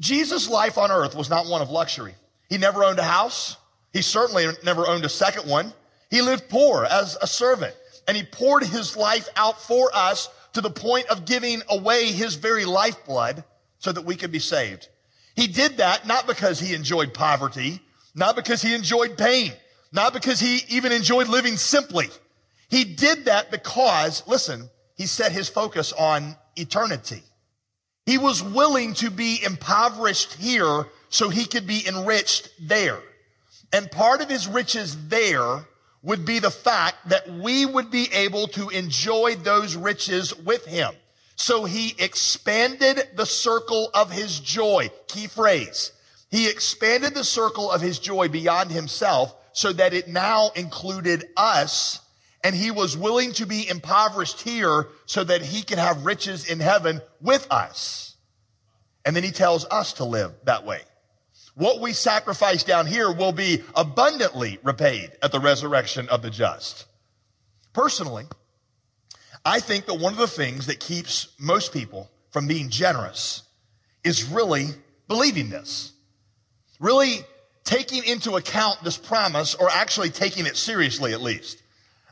Jesus' 0.00 0.48
life 0.48 0.78
on 0.78 0.90
earth 0.90 1.14
was 1.14 1.30
not 1.30 1.46
one 1.46 1.62
of 1.62 1.70
luxury. 1.70 2.14
He 2.48 2.58
never 2.58 2.82
owned 2.82 2.98
a 2.98 3.04
house. 3.04 3.56
He 3.92 4.02
certainly 4.02 4.46
never 4.64 4.86
owned 4.86 5.04
a 5.04 5.08
second 5.08 5.48
one. 5.48 5.72
He 6.14 6.22
lived 6.22 6.48
poor 6.48 6.84
as 6.84 7.18
a 7.20 7.26
servant 7.26 7.74
and 8.06 8.16
he 8.16 8.22
poured 8.22 8.62
his 8.62 8.96
life 8.96 9.28
out 9.34 9.60
for 9.60 9.90
us 9.92 10.28
to 10.52 10.60
the 10.60 10.70
point 10.70 11.08
of 11.08 11.24
giving 11.24 11.60
away 11.68 12.12
his 12.12 12.36
very 12.36 12.64
lifeblood 12.64 13.42
so 13.80 13.90
that 13.90 14.04
we 14.04 14.14
could 14.14 14.30
be 14.30 14.38
saved. 14.38 14.86
He 15.34 15.48
did 15.48 15.78
that 15.78 16.06
not 16.06 16.28
because 16.28 16.60
he 16.60 16.72
enjoyed 16.72 17.14
poverty, 17.14 17.80
not 18.14 18.36
because 18.36 18.62
he 18.62 18.76
enjoyed 18.76 19.18
pain, 19.18 19.54
not 19.90 20.12
because 20.12 20.38
he 20.38 20.60
even 20.68 20.92
enjoyed 20.92 21.26
living 21.26 21.56
simply. 21.56 22.06
He 22.68 22.84
did 22.84 23.24
that 23.24 23.50
because, 23.50 24.22
listen, 24.28 24.70
he 24.94 25.06
set 25.06 25.32
his 25.32 25.48
focus 25.48 25.92
on 25.92 26.36
eternity. 26.54 27.24
He 28.06 28.18
was 28.18 28.40
willing 28.40 28.94
to 28.94 29.10
be 29.10 29.42
impoverished 29.44 30.34
here 30.34 30.86
so 31.08 31.28
he 31.28 31.44
could 31.44 31.66
be 31.66 31.84
enriched 31.84 32.50
there. 32.60 33.00
And 33.72 33.90
part 33.90 34.20
of 34.20 34.30
his 34.30 34.46
riches 34.46 35.08
there 35.08 35.66
would 36.04 36.24
be 36.24 36.38
the 36.38 36.50
fact 36.50 37.08
that 37.08 37.28
we 37.28 37.66
would 37.66 37.90
be 37.90 38.12
able 38.12 38.46
to 38.48 38.68
enjoy 38.68 39.34
those 39.36 39.74
riches 39.74 40.36
with 40.36 40.64
him. 40.66 40.92
So 41.34 41.64
he 41.64 41.94
expanded 41.98 43.08
the 43.16 43.26
circle 43.26 43.90
of 43.94 44.12
his 44.12 44.38
joy. 44.38 44.90
Key 45.08 45.26
phrase. 45.26 45.92
He 46.30 46.48
expanded 46.48 47.14
the 47.14 47.24
circle 47.24 47.70
of 47.70 47.80
his 47.80 47.98
joy 47.98 48.28
beyond 48.28 48.70
himself 48.70 49.34
so 49.52 49.72
that 49.72 49.94
it 49.94 50.06
now 50.06 50.50
included 50.54 51.24
us 51.36 52.00
and 52.44 52.54
he 52.54 52.70
was 52.70 52.96
willing 52.96 53.32
to 53.32 53.46
be 53.46 53.66
impoverished 53.66 54.42
here 54.42 54.88
so 55.06 55.24
that 55.24 55.40
he 55.40 55.62
can 55.62 55.78
have 55.78 56.04
riches 56.04 56.48
in 56.48 56.60
heaven 56.60 57.00
with 57.22 57.46
us. 57.50 58.16
And 59.06 59.16
then 59.16 59.24
he 59.24 59.30
tells 59.30 59.64
us 59.64 59.94
to 59.94 60.04
live 60.04 60.32
that 60.44 60.66
way. 60.66 60.82
What 61.54 61.80
we 61.80 61.92
sacrifice 61.92 62.64
down 62.64 62.86
here 62.86 63.12
will 63.12 63.32
be 63.32 63.62
abundantly 63.76 64.58
repaid 64.62 65.12
at 65.22 65.30
the 65.30 65.38
resurrection 65.38 66.08
of 66.08 66.20
the 66.22 66.30
just. 66.30 66.86
Personally, 67.72 68.24
I 69.44 69.60
think 69.60 69.86
that 69.86 69.94
one 69.94 70.12
of 70.12 70.18
the 70.18 70.26
things 70.26 70.66
that 70.66 70.80
keeps 70.80 71.28
most 71.38 71.72
people 71.72 72.10
from 72.30 72.48
being 72.48 72.70
generous 72.70 73.42
is 74.02 74.24
really 74.24 74.66
believing 75.06 75.48
this. 75.48 75.92
Really 76.80 77.20
taking 77.62 78.04
into 78.04 78.34
account 78.36 78.82
this 78.82 78.96
promise 78.96 79.54
or 79.54 79.70
actually 79.70 80.10
taking 80.10 80.46
it 80.46 80.56
seriously 80.56 81.12
at 81.12 81.22
least. 81.22 81.62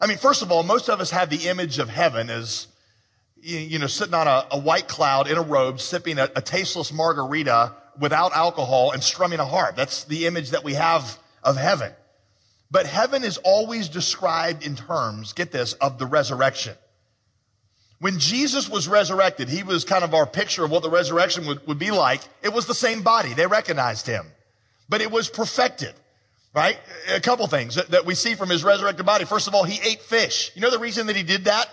I 0.00 0.06
mean, 0.06 0.18
first 0.18 0.42
of 0.42 0.52
all, 0.52 0.62
most 0.62 0.88
of 0.88 1.00
us 1.00 1.10
have 1.10 1.30
the 1.30 1.48
image 1.48 1.78
of 1.78 1.88
heaven 1.88 2.30
as, 2.30 2.68
you 3.40 3.78
know, 3.78 3.86
sitting 3.88 4.14
on 4.14 4.28
a, 4.28 4.46
a 4.52 4.58
white 4.58 4.88
cloud 4.88 5.28
in 5.28 5.36
a 5.36 5.42
robe, 5.42 5.80
sipping 5.80 6.18
a, 6.18 6.30
a 6.36 6.42
tasteless 6.42 6.92
margarita 6.92 7.72
without 7.98 8.32
alcohol 8.34 8.92
and 8.92 9.02
strumming 9.02 9.40
a 9.40 9.44
harp. 9.44 9.76
That's 9.76 10.04
the 10.04 10.26
image 10.26 10.50
that 10.50 10.64
we 10.64 10.74
have 10.74 11.18
of 11.42 11.56
heaven. 11.56 11.92
But 12.70 12.86
heaven 12.86 13.22
is 13.22 13.36
always 13.38 13.88
described 13.88 14.64
in 14.64 14.76
terms, 14.76 15.34
get 15.34 15.52
this, 15.52 15.74
of 15.74 15.98
the 15.98 16.06
resurrection. 16.06 16.74
When 18.00 18.18
Jesus 18.18 18.68
was 18.68 18.88
resurrected, 18.88 19.48
he 19.48 19.62
was 19.62 19.84
kind 19.84 20.02
of 20.02 20.14
our 20.14 20.26
picture 20.26 20.64
of 20.64 20.70
what 20.70 20.82
the 20.82 20.90
resurrection 20.90 21.46
would, 21.46 21.64
would 21.66 21.78
be 21.78 21.90
like. 21.90 22.22
It 22.42 22.52
was 22.52 22.66
the 22.66 22.74
same 22.74 23.02
body. 23.02 23.34
They 23.34 23.46
recognized 23.46 24.06
him, 24.06 24.26
but 24.88 25.02
it 25.02 25.10
was 25.10 25.28
perfected, 25.28 25.94
right? 26.54 26.78
A 27.14 27.20
couple 27.20 27.46
things 27.46 27.74
that, 27.76 27.90
that 27.90 28.06
we 28.06 28.14
see 28.14 28.34
from 28.34 28.48
his 28.48 28.64
resurrected 28.64 29.06
body. 29.06 29.24
First 29.24 29.46
of 29.46 29.54
all, 29.54 29.64
he 29.64 29.78
ate 29.88 30.00
fish. 30.00 30.50
You 30.54 30.62
know 30.62 30.70
the 30.70 30.78
reason 30.78 31.06
that 31.08 31.16
he 31.16 31.22
did 31.22 31.44
that? 31.44 31.68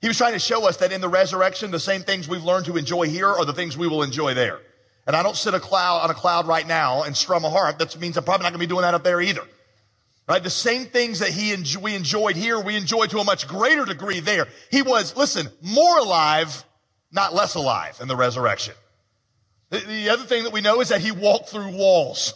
He 0.00 0.08
was 0.08 0.16
trying 0.16 0.32
to 0.32 0.38
show 0.38 0.66
us 0.66 0.78
that 0.78 0.90
in 0.90 1.02
the 1.02 1.08
resurrection, 1.08 1.70
the 1.70 1.78
same 1.78 2.02
things 2.02 2.26
we've 2.26 2.42
learned 2.42 2.64
to 2.64 2.78
enjoy 2.78 3.06
here 3.06 3.28
are 3.28 3.44
the 3.44 3.52
things 3.52 3.76
we 3.76 3.86
will 3.86 4.02
enjoy 4.02 4.32
there. 4.32 4.58
And 5.06 5.16
I 5.16 5.22
don't 5.22 5.36
sit 5.36 5.54
a 5.54 5.60
cloud 5.60 6.02
on 6.02 6.10
a 6.10 6.14
cloud 6.14 6.46
right 6.46 6.66
now 6.66 7.02
and 7.02 7.16
strum 7.16 7.44
a 7.44 7.50
harp. 7.50 7.78
That 7.78 7.98
means 7.98 8.16
I'm 8.16 8.24
probably 8.24 8.44
not 8.44 8.50
going 8.50 8.60
to 8.60 8.66
be 8.66 8.70
doing 8.70 8.82
that 8.82 8.94
up 8.94 9.02
there 9.02 9.20
either. 9.20 9.42
Right? 10.28 10.42
The 10.42 10.50
same 10.50 10.84
things 10.86 11.18
that 11.18 11.30
he 11.30 11.52
enjoy, 11.52 11.80
we 11.80 11.94
enjoyed 11.94 12.36
here, 12.36 12.60
we 12.60 12.76
enjoyed 12.76 13.10
to 13.10 13.18
a 13.18 13.24
much 13.24 13.48
greater 13.48 13.84
degree 13.84 14.20
there. 14.20 14.46
He 14.70 14.82
was, 14.82 15.16
listen, 15.16 15.48
more 15.60 15.98
alive, 15.98 16.64
not 17.10 17.34
less 17.34 17.56
alive 17.56 17.98
in 18.00 18.06
the 18.06 18.14
resurrection. 18.14 18.74
The, 19.70 19.78
the 19.78 20.10
other 20.10 20.24
thing 20.24 20.44
that 20.44 20.52
we 20.52 20.60
know 20.60 20.80
is 20.80 20.90
that 20.90 21.00
he 21.00 21.10
walked 21.10 21.48
through 21.48 21.76
walls, 21.76 22.34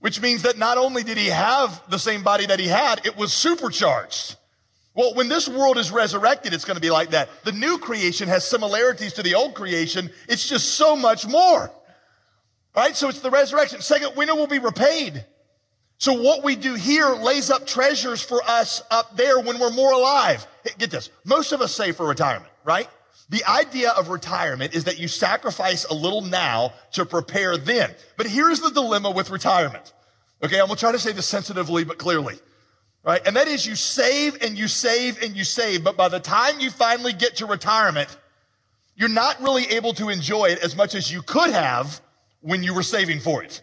which 0.00 0.20
means 0.20 0.42
that 0.42 0.58
not 0.58 0.76
only 0.76 1.02
did 1.02 1.16
he 1.16 1.28
have 1.28 1.82
the 1.88 1.98
same 1.98 2.22
body 2.22 2.44
that 2.46 2.60
he 2.60 2.68
had, 2.68 3.06
it 3.06 3.16
was 3.16 3.32
supercharged. 3.32 4.36
Well, 4.94 5.14
when 5.14 5.28
this 5.28 5.48
world 5.48 5.78
is 5.78 5.90
resurrected, 5.90 6.52
it's 6.52 6.64
going 6.64 6.74
to 6.76 6.82
be 6.82 6.90
like 6.90 7.10
that. 7.10 7.30
The 7.44 7.52
new 7.52 7.78
creation 7.78 8.28
has 8.28 8.46
similarities 8.46 9.14
to 9.14 9.22
the 9.22 9.34
old 9.34 9.54
creation. 9.54 10.10
It's 10.28 10.46
just 10.46 10.74
so 10.74 10.96
much 10.96 11.26
more. 11.26 11.70
Right? 12.76 12.94
So 12.94 13.08
it's 13.08 13.20
the 13.20 13.30
resurrection. 13.30 13.80
Second, 13.80 14.12
we 14.16 14.26
know 14.26 14.34
we'll 14.34 14.46
be 14.46 14.58
repaid. 14.58 15.24
So 15.98 16.20
what 16.20 16.42
we 16.42 16.56
do 16.56 16.74
here 16.74 17.10
lays 17.10 17.50
up 17.50 17.66
treasures 17.66 18.20
for 18.20 18.42
us 18.42 18.82
up 18.90 19.16
there 19.16 19.38
when 19.38 19.58
we're 19.58 19.70
more 19.70 19.92
alive. 19.92 20.46
Get 20.76 20.90
this. 20.90 21.10
Most 21.24 21.52
of 21.52 21.60
us 21.60 21.72
save 21.72 21.96
for 21.96 22.06
retirement, 22.06 22.52
right? 22.64 22.88
The 23.28 23.44
idea 23.44 23.92
of 23.92 24.08
retirement 24.08 24.74
is 24.74 24.84
that 24.84 24.98
you 24.98 25.06
sacrifice 25.06 25.84
a 25.84 25.94
little 25.94 26.22
now 26.22 26.72
to 26.92 27.06
prepare 27.06 27.56
then. 27.56 27.94
But 28.16 28.26
here's 28.26 28.60
the 28.60 28.70
dilemma 28.70 29.10
with 29.10 29.30
retirement. 29.30 29.92
Okay, 30.42 30.58
I'm 30.60 30.66
gonna 30.66 30.76
try 30.78 30.92
to 30.92 30.98
say 30.98 31.12
this 31.12 31.28
sensitively 31.28 31.84
but 31.84 31.98
clearly. 31.98 32.38
Right? 33.04 33.20
And 33.26 33.34
that 33.36 33.48
is 33.48 33.66
you 33.66 33.74
save 33.74 34.42
and 34.42 34.56
you 34.56 34.68
save 34.68 35.22
and 35.22 35.36
you 35.36 35.44
save, 35.44 35.82
but 35.82 35.96
by 35.96 36.08
the 36.08 36.20
time 36.20 36.60
you 36.60 36.70
finally 36.70 37.12
get 37.12 37.36
to 37.36 37.46
retirement, 37.46 38.16
you're 38.94 39.08
not 39.08 39.40
really 39.42 39.64
able 39.72 39.92
to 39.94 40.08
enjoy 40.08 40.46
it 40.46 40.60
as 40.60 40.76
much 40.76 40.94
as 40.94 41.10
you 41.10 41.22
could 41.22 41.50
have 41.50 42.00
when 42.40 42.62
you 42.62 42.74
were 42.74 42.82
saving 42.82 43.20
for 43.20 43.42
it. 43.42 43.62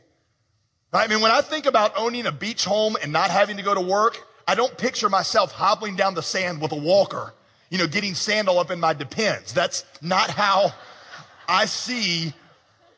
I 0.91 1.07
mean, 1.07 1.21
when 1.21 1.31
I 1.31 1.41
think 1.41 1.67
about 1.67 1.97
owning 1.97 2.25
a 2.25 2.31
beach 2.31 2.65
home 2.65 2.97
and 3.01 3.13
not 3.13 3.29
having 3.29 3.57
to 3.57 3.63
go 3.63 3.75
to 3.75 3.81
work, 3.81 4.17
I 4.47 4.55
don't 4.55 4.75
picture 4.77 5.09
myself 5.09 5.51
hobbling 5.51 5.95
down 5.95 6.15
the 6.15 6.23
sand 6.23 6.59
with 6.59 6.71
a 6.71 6.75
walker, 6.75 7.33
you 7.69 7.77
know, 7.77 7.87
getting 7.87 8.15
sand 8.15 8.49
all 8.49 8.57
up 8.57 8.71
in 8.71 8.79
my 8.79 8.93
depends. 8.93 9.53
That's 9.53 9.85
not 10.01 10.31
how 10.31 10.73
I 11.47 11.65
see 11.65 12.33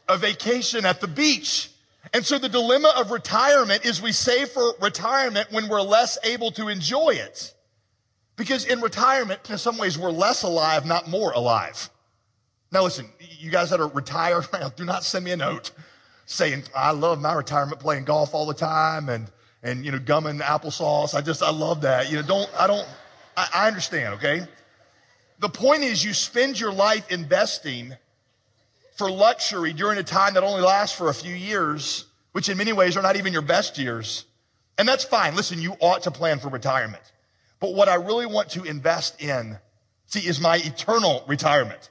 a 0.07 0.17
vacation 0.17 0.85
at 0.85 1.01
the 1.01 1.07
beach. 1.07 1.70
And 2.13 2.25
so 2.25 2.37
the 2.37 2.49
dilemma 2.49 2.93
of 2.97 3.11
retirement 3.11 3.85
is 3.85 4.01
we 4.01 4.11
save 4.11 4.49
for 4.49 4.73
retirement 4.81 5.51
when 5.51 5.69
we're 5.69 5.81
less 5.81 6.17
able 6.23 6.51
to 6.51 6.67
enjoy 6.67 7.11
it. 7.11 7.53
Because 8.35 8.65
in 8.65 8.81
retirement, 8.81 9.49
in 9.49 9.57
some 9.57 9.77
ways, 9.77 9.97
we're 9.97 10.11
less 10.11 10.43
alive, 10.43 10.85
not 10.85 11.07
more 11.07 11.31
alive. 11.31 11.89
Now 12.71 12.83
listen, 12.83 13.07
you 13.19 13.51
guys 13.51 13.69
that 13.69 13.79
are 13.79 13.87
retired, 13.87 14.47
do 14.75 14.83
not 14.83 15.03
send 15.03 15.25
me 15.25 15.31
a 15.31 15.37
note 15.37 15.71
saying, 16.25 16.63
I 16.75 16.91
love 16.91 17.21
my 17.21 17.33
retirement 17.33 17.79
playing 17.79 18.05
golf 18.05 18.33
all 18.33 18.45
the 18.45 18.53
time 18.53 19.09
and, 19.09 19.29
and, 19.63 19.85
you 19.85 19.91
know, 19.91 19.99
gumming 19.99 20.39
applesauce. 20.39 21.13
I 21.13 21.21
just, 21.21 21.43
I 21.43 21.51
love 21.51 21.81
that. 21.81 22.09
You 22.09 22.17
know, 22.17 22.27
don't, 22.27 22.49
I 22.57 22.67
don't, 22.67 22.87
I, 23.37 23.49
I 23.53 23.67
understand, 23.67 24.15
okay? 24.15 24.41
The 25.39 25.49
point 25.49 25.83
is 25.83 26.03
you 26.03 26.13
spend 26.13 26.59
your 26.59 26.71
life 26.71 27.09
investing 27.11 27.95
for 28.95 29.09
luxury 29.09 29.73
during 29.73 29.97
a 29.97 30.03
time 30.03 30.33
that 30.35 30.43
only 30.43 30.61
lasts 30.61 30.97
for 30.97 31.09
a 31.09 31.13
few 31.13 31.33
years, 31.33 32.05
which 32.31 32.49
in 32.49 32.57
many 32.57 32.73
ways 32.73 32.97
are 32.97 33.01
not 33.01 33.15
even 33.15 33.33
your 33.33 33.41
best 33.41 33.77
years. 33.77 34.25
And 34.77 34.87
that's 34.87 35.03
fine. 35.03 35.35
Listen, 35.35 35.61
you 35.61 35.75
ought 35.79 36.03
to 36.03 36.11
plan 36.11 36.39
for 36.39 36.49
retirement. 36.49 37.03
But 37.59 37.73
what 37.73 37.87
I 37.87 37.95
really 37.95 38.25
want 38.25 38.49
to 38.51 38.63
invest 38.63 39.21
in, 39.21 39.57
see, 40.07 40.27
is 40.27 40.41
my 40.41 40.57
eternal 40.57 41.23
retirement. 41.27 41.89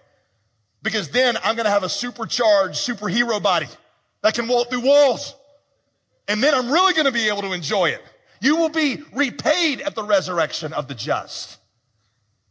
Because 0.83 1.11
then 1.11 1.37
I'm 1.45 1.57
going 1.57 1.67
to 1.67 1.71
have 1.71 1.85
a 1.85 1.89
supercharged 1.89 2.77
superhero 2.77 3.43
body 3.43 3.69
that 4.23 4.35
can 4.35 4.49
walk 4.49 4.71
through 4.71 4.81
walls. 4.81 5.35
And 6.27 6.43
then 6.43 6.55
I'm 6.55 6.71
really 6.71 6.95
going 6.95 7.07
to 7.07 7.13
be 7.13 7.29
able 7.29 7.43
to 7.43 7.53
enjoy 7.53 7.91
it. 7.91 8.03
You 8.41 8.57
will 8.57 8.69
be 8.71 9.03
repaid 9.15 9.81
at 9.83 9.95
the 9.95 10.03
resurrection 10.03 10.73
of 10.73 10.89
the 10.89 10.95
just. 10.95 11.59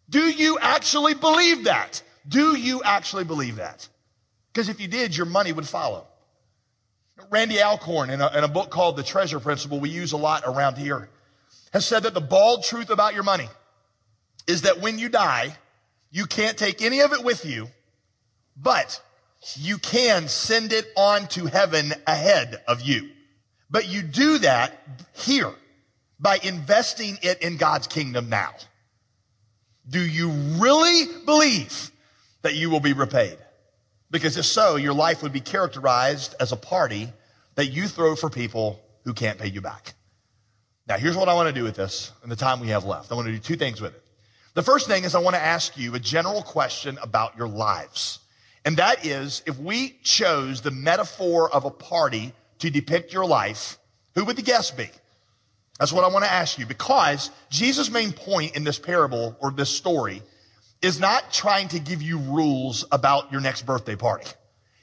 Do 0.09 0.29
you 0.29 0.57
actually 0.59 1.13
believe 1.15 1.65
that? 1.65 2.01
Do 2.27 2.55
you 2.55 2.81
actually 2.83 3.23
believe 3.23 3.57
that? 3.57 3.87
Because 4.51 4.69
if 4.69 4.79
you 4.79 4.87
did, 4.87 5.15
your 5.15 5.25
money 5.25 5.51
would 5.51 5.67
follow. 5.67 6.07
Randy 7.29 7.61
Alcorn, 7.61 8.09
in 8.09 8.21
a, 8.21 8.37
in 8.37 8.43
a 8.43 8.47
book 8.47 8.69
called 8.69 8.95
The 8.95 9.03
Treasure 9.03 9.39
Principle, 9.39 9.79
we 9.79 9.89
use 9.89 10.13
a 10.13 10.17
lot 10.17 10.43
around 10.45 10.77
here, 10.77 11.09
has 11.73 11.85
said 11.85 12.03
that 12.03 12.13
the 12.13 12.21
bald 12.21 12.63
truth 12.63 12.89
about 12.89 13.13
your 13.13 13.23
money 13.23 13.47
is 14.47 14.63
that 14.63 14.79
when 14.79 14.97
you 14.97 15.09
die, 15.09 15.55
you 16.11 16.25
can't 16.25 16.57
take 16.57 16.81
any 16.81 17.01
of 17.01 17.13
it 17.13 17.23
with 17.23 17.45
you, 17.45 17.67
but 18.57 19.01
you 19.55 19.77
can 19.77 20.27
send 20.27 20.73
it 20.73 20.87
on 20.95 21.27
to 21.27 21.45
heaven 21.45 21.93
ahead 22.07 22.61
of 22.67 22.81
you. 22.81 23.09
But 23.69 23.87
you 23.87 24.01
do 24.01 24.39
that 24.39 24.81
here 25.13 25.53
by 26.19 26.39
investing 26.43 27.17
it 27.21 27.41
in 27.41 27.57
God's 27.57 27.87
kingdom 27.87 28.29
now. 28.29 28.55
Do 29.87 30.01
you 30.01 30.29
really 30.29 31.05
believe 31.25 31.91
that 32.41 32.55
you 32.55 32.69
will 32.69 32.79
be 32.79 32.93
repaid? 32.93 33.37
Because 34.11 34.37
if 34.37 34.45
so, 34.45 34.75
your 34.75 34.93
life 34.93 35.21
would 35.21 35.33
be 35.33 35.41
characterized 35.41 36.35
as 36.39 36.51
a 36.51 36.57
party 36.57 37.11
that 37.55 37.67
you 37.67 37.87
throw 37.87 38.15
for 38.15 38.29
people 38.29 38.81
who 39.03 39.13
can't 39.13 39.39
pay 39.39 39.47
you 39.47 39.61
back. 39.61 39.93
Now, 40.87 40.97
here's 40.97 41.15
what 41.15 41.29
I 41.29 41.33
want 41.35 41.47
to 41.47 41.53
do 41.53 41.63
with 41.63 41.75
this 41.75 42.11
in 42.23 42.29
the 42.29 42.35
time 42.35 42.59
we 42.59 42.69
have 42.69 42.85
left. 42.85 43.11
I 43.11 43.15
want 43.15 43.27
to 43.27 43.31
do 43.31 43.39
two 43.39 43.55
things 43.55 43.79
with 43.79 43.93
it. 43.95 44.03
The 44.55 44.63
first 44.63 44.87
thing 44.87 45.03
is 45.03 45.13
I 45.13 45.19
want 45.19 45.35
to 45.35 45.41
ask 45.41 45.77
you 45.77 45.93
a 45.93 45.99
general 45.99 46.41
question 46.41 46.97
about 47.03 47.37
your 47.37 47.47
lives. 47.47 48.19
And 48.65 48.77
that 48.77 49.05
is, 49.05 49.43
if 49.45 49.57
we 49.59 49.99
chose 50.03 50.61
the 50.61 50.71
metaphor 50.71 51.49
of 51.53 51.65
a 51.65 51.69
party 51.69 52.33
to 52.59 52.69
depict 52.69 53.13
your 53.13 53.25
life, 53.25 53.77
who 54.15 54.25
would 54.25 54.35
the 54.35 54.41
guest 54.41 54.75
be? 54.75 54.89
That's 55.79 55.93
what 55.93 56.03
I 56.03 56.07
want 56.09 56.25
to 56.25 56.31
ask 56.31 56.57
you 56.57 56.65
because 56.65 57.29
Jesus' 57.49 57.89
main 57.89 58.11
point 58.11 58.55
in 58.55 58.63
this 58.63 58.79
parable 58.79 59.37
or 59.39 59.51
this 59.51 59.69
story 59.69 60.21
is 60.81 60.99
not 60.99 61.31
trying 61.31 61.67
to 61.69 61.79
give 61.79 62.01
you 62.01 62.17
rules 62.17 62.85
about 62.91 63.31
your 63.31 63.41
next 63.41 63.65
birthday 63.65 63.95
party. 63.95 64.27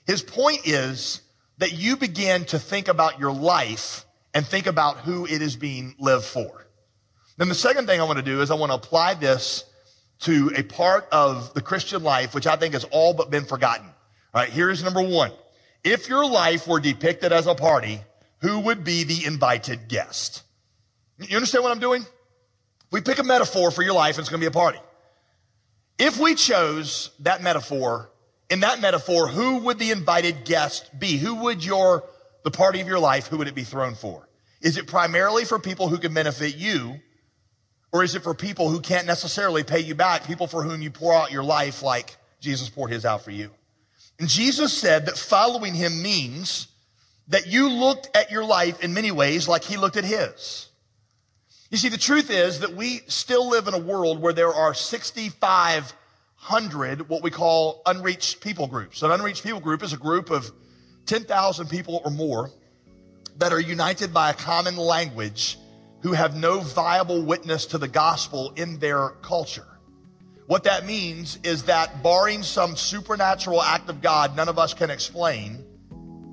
His 0.07 0.23
point 0.23 0.67
is 0.67 1.23
that 1.59 1.73
you 1.73 1.97
begin 1.97 2.45
to 2.47 2.59
think 2.59 2.89
about 2.89 3.19
your 3.19 3.33
life 3.33 4.05
and 4.35 4.47
think 4.47 4.67
about 4.67 4.99
who 4.99 5.25
it 5.25 5.41
is 5.41 5.57
being 5.57 5.95
lived 5.99 6.25
for. 6.25 6.67
Then 7.39 7.49
the 7.49 7.55
second 7.55 7.87
thing 7.87 8.01
I 8.01 8.05
want 8.05 8.19
to 8.19 8.25
do 8.25 8.41
is 8.43 8.51
I 8.51 8.55
want 8.55 8.71
to 8.71 8.77
apply 8.77 9.15
this 9.15 9.65
to 10.21 10.53
a 10.57 10.63
part 10.63 11.09
of 11.13 11.53
the 11.55 11.61
Christian 11.61 12.03
life, 12.03 12.35
which 12.35 12.47
I 12.47 12.57
think 12.57 12.75
has 12.75 12.85
all 12.85 13.15
but 13.15 13.31
been 13.31 13.45
forgotten. 13.45 13.87
All 13.87 14.43
right, 14.43 14.51
here's 14.51 14.83
number 14.83 15.03
one. 15.03 15.33
If 15.85 16.09
your 16.09 16.27
life 16.27 16.67
were 16.67 16.81
depicted 16.81 17.33
as 17.33 17.47
a 17.47 17.55
party, 17.55 18.01
who 18.41 18.61
would 18.61 18.85
be 18.85 19.05
the 19.05 19.25
invited 19.25 19.89
guest? 19.89 20.43
You 21.19 21.37
understand 21.37 21.65
what 21.65 21.73
I'm 21.73 21.81
doing? 21.81 22.05
We 22.91 23.01
pick 23.01 23.19
a 23.19 23.25
metaphor 23.25 23.71
for 23.71 23.83
your 23.83 23.95
life, 23.95 24.17
and 24.17 24.23
it's 24.23 24.29
going 24.29 24.41
to 24.41 24.45
be 24.45 24.49
a 24.49 24.51
party. 24.51 24.79
If 25.99 26.19
we 26.19 26.35
chose 26.35 27.11
that 27.21 27.43
metaphor, 27.43 28.11
in 28.51 28.61
that 28.61 28.81
metaphor, 28.81 29.29
who 29.29 29.59
would 29.59 29.79
the 29.79 29.91
invited 29.91 30.45
guest 30.45 30.91
be? 30.99 31.17
Who 31.17 31.37
would 31.37 31.65
your, 31.65 32.05
the 32.45 32.51
party 32.51 32.81
of 32.81 32.87
your 32.87 32.99
life, 32.99 33.29
who 33.29 33.39
would 33.39 33.49
it 33.49 33.55
be 33.55 33.65
thrown 33.65 33.95
for? 33.95 34.29
Is 34.61 34.77
it 34.77 34.87
primarily 34.87 35.45
for 35.45 35.59
people 35.59 35.89
who 35.89 35.99
can 35.99 36.13
benefit 36.15 36.57
you? 36.57 37.01
Or 37.93 38.03
is 38.03 38.15
it 38.15 38.23
for 38.23 38.35
people 38.35 38.69
who 38.69 38.81
can't 38.81 39.07
necessarily 39.07 39.65
pay 39.65 39.81
you 39.81 39.95
back, 39.95 40.27
people 40.27 40.47
for 40.47 40.63
whom 40.63 40.83
you 40.83 40.91
pour 40.91 41.15
out 41.15 41.33
your 41.33 41.45
life 41.45 41.83
like 41.83 42.17
Jesus 42.41 42.69
poured 42.69 42.91
his 42.91 43.05
out 43.05 43.25
for 43.25 43.31
you? 43.31 43.51
And 44.19 44.29
Jesus 44.29 44.73
said 44.73 45.07
that 45.07 45.17
following 45.17 45.75
him 45.75 46.03
means 46.03 46.69
that 47.29 47.47
you 47.47 47.69
looked 47.69 48.15
at 48.15 48.31
your 48.31 48.45
life 48.45 48.83
in 48.83 48.95
many 48.95 49.11
ways 49.11 49.49
like 49.49 49.65
he 49.65 49.77
looked 49.77 49.97
at 49.97 50.05
his. 50.05 50.69
You 51.71 51.79
see, 51.79 51.89
the 51.89 51.99
truth 51.99 52.31
is 52.31 52.61
that 52.61 52.75
we 52.75 53.01
still 53.09 53.49
live 53.49 53.67
in 53.67 53.75
a 53.75 53.79
world 53.79 54.23
where 54.23 54.33
there 54.33 54.55
are 54.55 54.73
6,500 54.73 57.09
what 57.09 57.25
we 57.25 57.31
call 57.31 57.83
unreached 57.87 58.41
people 58.41 58.69
groups. 58.69 59.03
An 59.03 59.11
unreached 59.11 59.43
people 59.43 59.59
group 59.59 59.83
is 59.83 59.93
a 59.93 59.97
group 59.97 60.31
of 60.31 60.53
10,000 61.07 61.69
people 61.69 62.01
or 62.05 62.13
more 62.13 62.53
that 63.39 63.53
are 63.53 63.61
united 63.61 64.15
by 64.15 64.31
a 64.31 64.35
common 64.35 64.77
language 64.77 65.59
who 66.03 66.13
have 66.13 66.37
no 66.37 66.61
viable 66.61 67.23
witness 67.23 67.67
to 67.67 67.79
the 67.79 67.89
gospel 67.89 68.53
in 68.55 68.79
their 68.79 69.09
culture. 69.23 69.67
What 70.47 70.63
that 70.65 70.85
means 70.87 71.41
is 71.43 71.65
that 71.65 72.05
barring 72.05 72.45
some 72.45 72.77
supernatural 72.77 73.61
act 73.61 73.91
of 73.91 74.01
God 74.01 74.37
none 74.37 74.49
of 74.49 74.61
us 74.61 74.73
can 74.73 74.91
explain, 74.91 75.65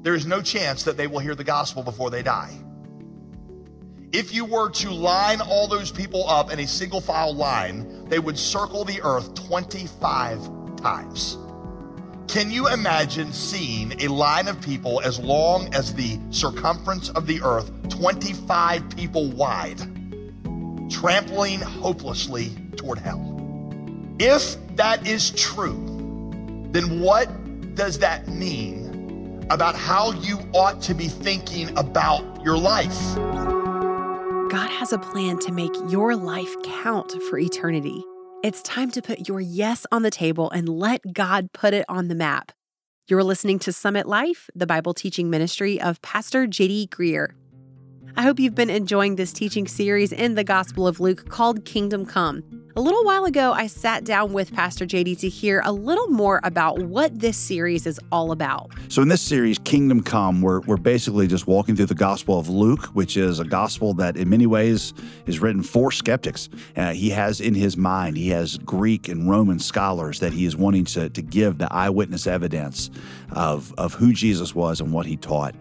there 0.04 0.14
is 0.14 0.28
no 0.28 0.44
chance 0.44 0.84
that 0.84 0.96
they 0.96 1.08
will 1.08 1.18
hear 1.20 1.34
the 1.34 1.44
gospel 1.44 1.82
before 1.82 2.12
they 2.12 2.22
die. 2.22 2.56
If 4.14 4.32
you 4.32 4.46
were 4.46 4.70
to 4.70 4.92
line 4.92 5.42
all 5.42 5.68
those 5.68 5.92
people 5.92 6.30
up 6.30 6.52
in 6.54 6.60
a 6.60 6.68
single 6.68 7.02
file 7.02 7.34
line, 7.34 8.08
they 8.10 8.20
would 8.20 8.38
circle 8.38 8.86
the 8.86 9.02
earth 9.02 9.34
25 9.34 10.78
times. 10.78 11.40
Can 12.28 12.52
you 12.52 12.68
imagine 12.68 13.34
seeing 13.34 14.00
a 14.00 14.10
line 14.10 14.48
of 14.48 14.62
people 14.62 15.02
as 15.04 15.20
long 15.20 15.74
as 15.74 15.96
the 15.96 16.20
circumference 16.30 17.10
of 17.10 17.26
the 17.26 17.42
earth, 17.42 17.72
25 17.90 18.88
people 18.92 19.32
wide, 19.32 19.80
trampling 20.92 21.60
hopelessly 21.60 22.52
toward 22.76 23.00
hell? 23.00 23.20
If 24.20 24.58
that 24.76 25.08
is 25.08 25.32
true, 25.32 26.70
then 26.72 27.00
what 27.00 27.30
does 27.74 27.98
that 27.98 28.28
mean 28.28 29.48
about 29.50 29.76
how 29.76 30.12
you 30.12 30.38
ought 30.54 30.84
to 30.84 30.94
be 30.94 31.08
thinking 31.08 31.76
about 31.76 32.46
your 32.46 32.60
life? 32.60 33.53
God 34.54 34.70
has 34.70 34.94
a 34.94 35.00
plan 35.00 35.40
to 35.40 35.52
make 35.52 35.74
your 35.90 36.16
life 36.16 36.56
count 36.62 37.12
for 37.28 37.40
eternity. 37.40 38.06
It's 38.44 38.62
time 38.62 38.92
to 38.92 39.02
put 39.02 39.28
your 39.28 39.42
yes 39.42 39.88
on 39.92 40.04
the 40.04 40.12
table 40.12 40.52
and 40.52 40.70
let 40.70 41.02
God 41.12 41.52
put 41.54 41.74
it 41.74 41.86
on 41.90 42.08
the 42.08 42.14
map. 42.14 42.52
You're 43.08 43.24
listening 43.24 43.58
to 43.58 43.74
Summit 43.74 44.06
Life, 44.06 44.52
the 44.54 44.68
Bible 44.68 44.94
teaching 44.94 45.32
ministry 45.32 45.82
of 45.82 46.00
Pastor 46.04 46.46
JD 46.46 46.90
Greear. 46.90 47.30
I 48.16 48.22
hope 48.22 48.40
you've 48.40 48.54
been 48.54 48.70
enjoying 48.70 49.16
this 49.16 49.34
teaching 49.34 49.68
series 49.68 50.12
in 50.12 50.36
the 50.36 50.44
Gospel 50.44 50.86
of 50.86 51.00
Luke 51.00 51.30
called 51.30 51.66
Kingdom 51.66 52.06
Come. 52.06 52.44
A 52.76 52.82
little 52.82 53.04
while 53.04 53.26
ago, 53.26 53.54
I 53.54 53.68
sat 53.68 54.04
down 54.04 54.34
with 54.34 54.52
Pastor 54.52 54.88
JD 54.88 55.20
to 55.20 55.30
hear 55.30 55.62
a 55.64 55.72
little 55.72 56.08
more 56.08 56.40
about 56.44 56.80
what 56.80 57.20
this 57.20 57.38
series 57.38 57.86
is 57.86 58.00
all 58.12 58.32
about. 58.32 58.72
So, 58.88 59.04
in 59.04 59.10
this 59.10 59.22
series, 59.22 59.60
Kingdom 59.60 60.02
Come, 60.02 60.42
we're, 60.42 60.62
we're 60.62 60.78
basically 60.78 61.28
just 61.28 61.46
walking 61.46 61.76
through 61.76 61.86
the 61.86 61.94
Gospel 61.94 62.40
of 62.40 62.50
Luke, 62.50 62.86
which 62.96 63.16
is 63.16 63.40
a 63.40 63.46
gospel 63.46 63.94
that 63.96 64.18
in 64.18 64.28
many 64.28 64.48
ways 64.48 64.96
is 65.28 65.40
written 65.40 65.62
for 65.62 65.92
skeptics. 65.92 66.50
Uh, 66.76 66.94
he 66.94 67.12
has 67.12 67.42
in 67.42 67.54
his 67.54 67.78
mind, 67.78 68.18
he 68.18 68.30
has 68.30 68.58
Greek 68.58 69.08
and 69.08 69.30
Roman 69.30 69.60
scholars 69.60 70.20
that 70.22 70.34
he 70.34 70.46
is 70.46 70.56
wanting 70.56 70.86
to, 70.86 71.10
to 71.10 71.22
give 71.22 71.60
the 71.60 71.72
eyewitness 71.72 72.26
evidence 72.26 72.90
of, 73.34 73.72
of 73.78 73.94
who 73.94 74.14
Jesus 74.14 74.56
was 74.56 74.82
and 74.82 74.92
what 74.92 75.06
he 75.06 75.16
taught. 75.16 75.54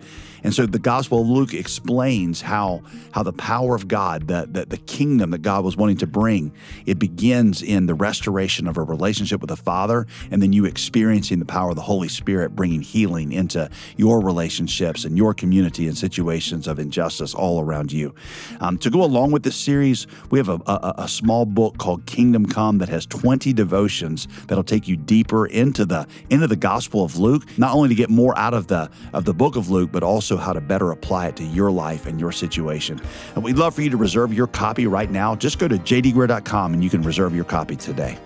And 0.44 0.54
so 0.54 0.66
the 0.66 0.78
Gospel 0.78 1.22
of 1.22 1.28
Luke 1.28 1.54
explains 1.54 2.40
how, 2.40 2.82
how 3.12 3.22
the 3.22 3.32
power 3.32 3.74
of 3.74 3.88
God, 3.88 4.28
the, 4.28 4.48
the, 4.50 4.66
the 4.66 4.76
kingdom 4.76 5.30
that 5.30 5.42
God 5.42 5.64
was 5.64 5.76
wanting 5.76 5.98
to 5.98 6.06
bring, 6.06 6.52
it 6.86 6.98
begins 6.98 7.62
in 7.62 7.86
the 7.86 7.94
restoration 7.94 8.66
of 8.66 8.76
a 8.76 8.82
relationship 8.82 9.40
with 9.40 9.48
the 9.48 9.56
Father, 9.56 10.06
and 10.30 10.42
then 10.42 10.52
you 10.52 10.64
experiencing 10.64 11.38
the 11.38 11.44
power 11.44 11.70
of 11.70 11.76
the 11.76 11.82
Holy 11.82 12.08
Spirit 12.08 12.56
bringing 12.56 12.82
healing 12.82 13.32
into 13.32 13.70
your 13.96 14.20
relationships 14.20 15.04
and 15.04 15.16
your 15.16 15.34
community 15.34 15.86
and 15.86 15.96
situations 15.96 16.66
of 16.66 16.78
injustice 16.78 17.34
all 17.34 17.60
around 17.60 17.92
you. 17.92 18.14
Um, 18.60 18.78
to 18.78 18.90
go 18.90 19.04
along 19.04 19.30
with 19.30 19.42
this 19.42 19.56
series, 19.56 20.06
we 20.30 20.38
have 20.38 20.48
a, 20.48 20.60
a, 20.66 20.94
a 20.98 21.08
small 21.08 21.46
book 21.46 21.78
called 21.78 22.06
Kingdom 22.06 22.46
Come 22.46 22.78
that 22.78 22.88
has 22.88 23.06
20 23.06 23.52
devotions 23.52 24.28
that'll 24.46 24.64
take 24.64 24.88
you 24.88 24.96
deeper 24.96 25.46
into 25.46 25.84
the 25.84 26.06
into 26.30 26.46
the 26.46 26.56
Gospel 26.56 27.04
of 27.04 27.18
Luke, 27.18 27.44
not 27.58 27.74
only 27.74 27.88
to 27.88 27.94
get 27.94 28.10
more 28.10 28.36
out 28.38 28.54
of 28.54 28.66
the 28.66 28.90
of 29.12 29.24
the 29.24 29.34
book 29.34 29.56
of 29.56 29.70
Luke, 29.70 29.90
but 29.92 30.02
also 30.02 30.31
also 30.32 30.42
how 30.42 30.52
to 30.52 30.60
better 30.60 30.90
apply 30.92 31.26
it 31.28 31.36
to 31.36 31.44
your 31.44 31.70
life 31.70 32.06
and 32.06 32.18
your 32.18 32.32
situation. 32.32 33.00
And 33.34 33.44
we'd 33.44 33.58
love 33.58 33.74
for 33.74 33.82
you 33.82 33.90
to 33.90 33.96
reserve 33.96 34.32
your 34.32 34.46
copy 34.46 34.86
right 34.86 35.10
now. 35.10 35.34
Just 35.34 35.58
go 35.58 35.68
to 35.68 35.76
jdgreear.com 35.76 36.72
and 36.72 36.82
you 36.82 36.90
can 36.90 37.02
reserve 37.02 37.34
your 37.34 37.44
copy 37.44 37.76
today. 37.76 38.18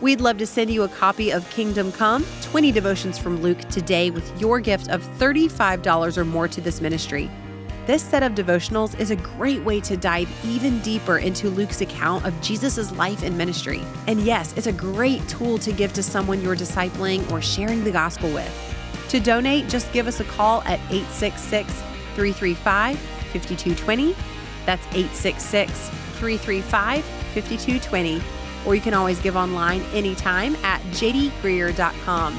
We'd 0.00 0.20
love 0.20 0.38
to 0.38 0.46
send 0.46 0.70
you 0.70 0.84
a 0.84 0.88
copy 0.88 1.32
of 1.32 1.48
Kingdom 1.50 1.90
Come 1.90 2.24
20 2.42 2.70
devotions 2.70 3.18
from 3.18 3.42
Luke 3.42 3.58
today 3.68 4.10
with 4.10 4.40
your 4.40 4.60
gift 4.60 4.88
of 4.90 5.02
$35 5.18 6.16
or 6.16 6.24
more 6.24 6.46
to 6.48 6.60
this 6.60 6.80
ministry. 6.80 7.30
This 7.86 8.02
set 8.02 8.22
of 8.22 8.32
devotionals 8.32 8.98
is 9.00 9.10
a 9.10 9.16
great 9.16 9.64
way 9.64 9.80
to 9.80 9.96
dive 9.96 10.28
even 10.44 10.78
deeper 10.80 11.18
into 11.18 11.48
Luke's 11.48 11.80
account 11.80 12.26
of 12.26 12.38
Jesus' 12.42 12.92
life 12.92 13.22
and 13.22 13.36
ministry. 13.36 13.82
And 14.06 14.20
yes, 14.20 14.52
it's 14.58 14.66
a 14.66 14.72
great 14.72 15.26
tool 15.26 15.58
to 15.58 15.72
give 15.72 15.94
to 15.94 16.02
someone 16.02 16.42
you're 16.42 16.54
discipling 16.54 17.28
or 17.32 17.40
sharing 17.40 17.82
the 17.82 17.90
gospel 17.90 18.30
with. 18.30 18.77
To 19.08 19.20
donate, 19.20 19.68
just 19.68 19.90
give 19.92 20.06
us 20.06 20.20
a 20.20 20.24
call 20.24 20.62
at 20.62 20.80
866 20.90 21.72
335 22.14 22.98
5220. 22.98 24.14
That's 24.66 24.86
866 24.88 25.88
335 26.18 27.04
5220. 27.04 28.22
Or 28.66 28.74
you 28.74 28.80
can 28.80 28.92
always 28.92 29.18
give 29.20 29.36
online 29.36 29.82
anytime 29.94 30.56
at 30.56 30.82
jdgreear.com. 30.90 32.38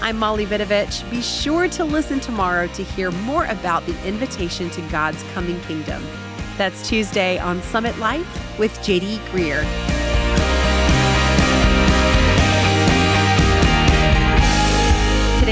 I'm 0.00 0.16
Molly 0.16 0.46
Vidovich. 0.46 1.08
Be 1.10 1.20
sure 1.20 1.68
to 1.68 1.84
listen 1.84 2.20
tomorrow 2.20 2.68
to 2.68 2.84
hear 2.84 3.10
more 3.10 3.44
about 3.46 3.84
the 3.84 4.06
invitation 4.06 4.70
to 4.70 4.80
God's 4.82 5.22
coming 5.34 5.60
kingdom. 5.62 6.02
That's 6.56 6.88
Tuesday 6.88 7.38
on 7.38 7.62
Summit 7.62 7.98
Life 7.98 8.58
with 8.58 8.78
JD 8.78 9.18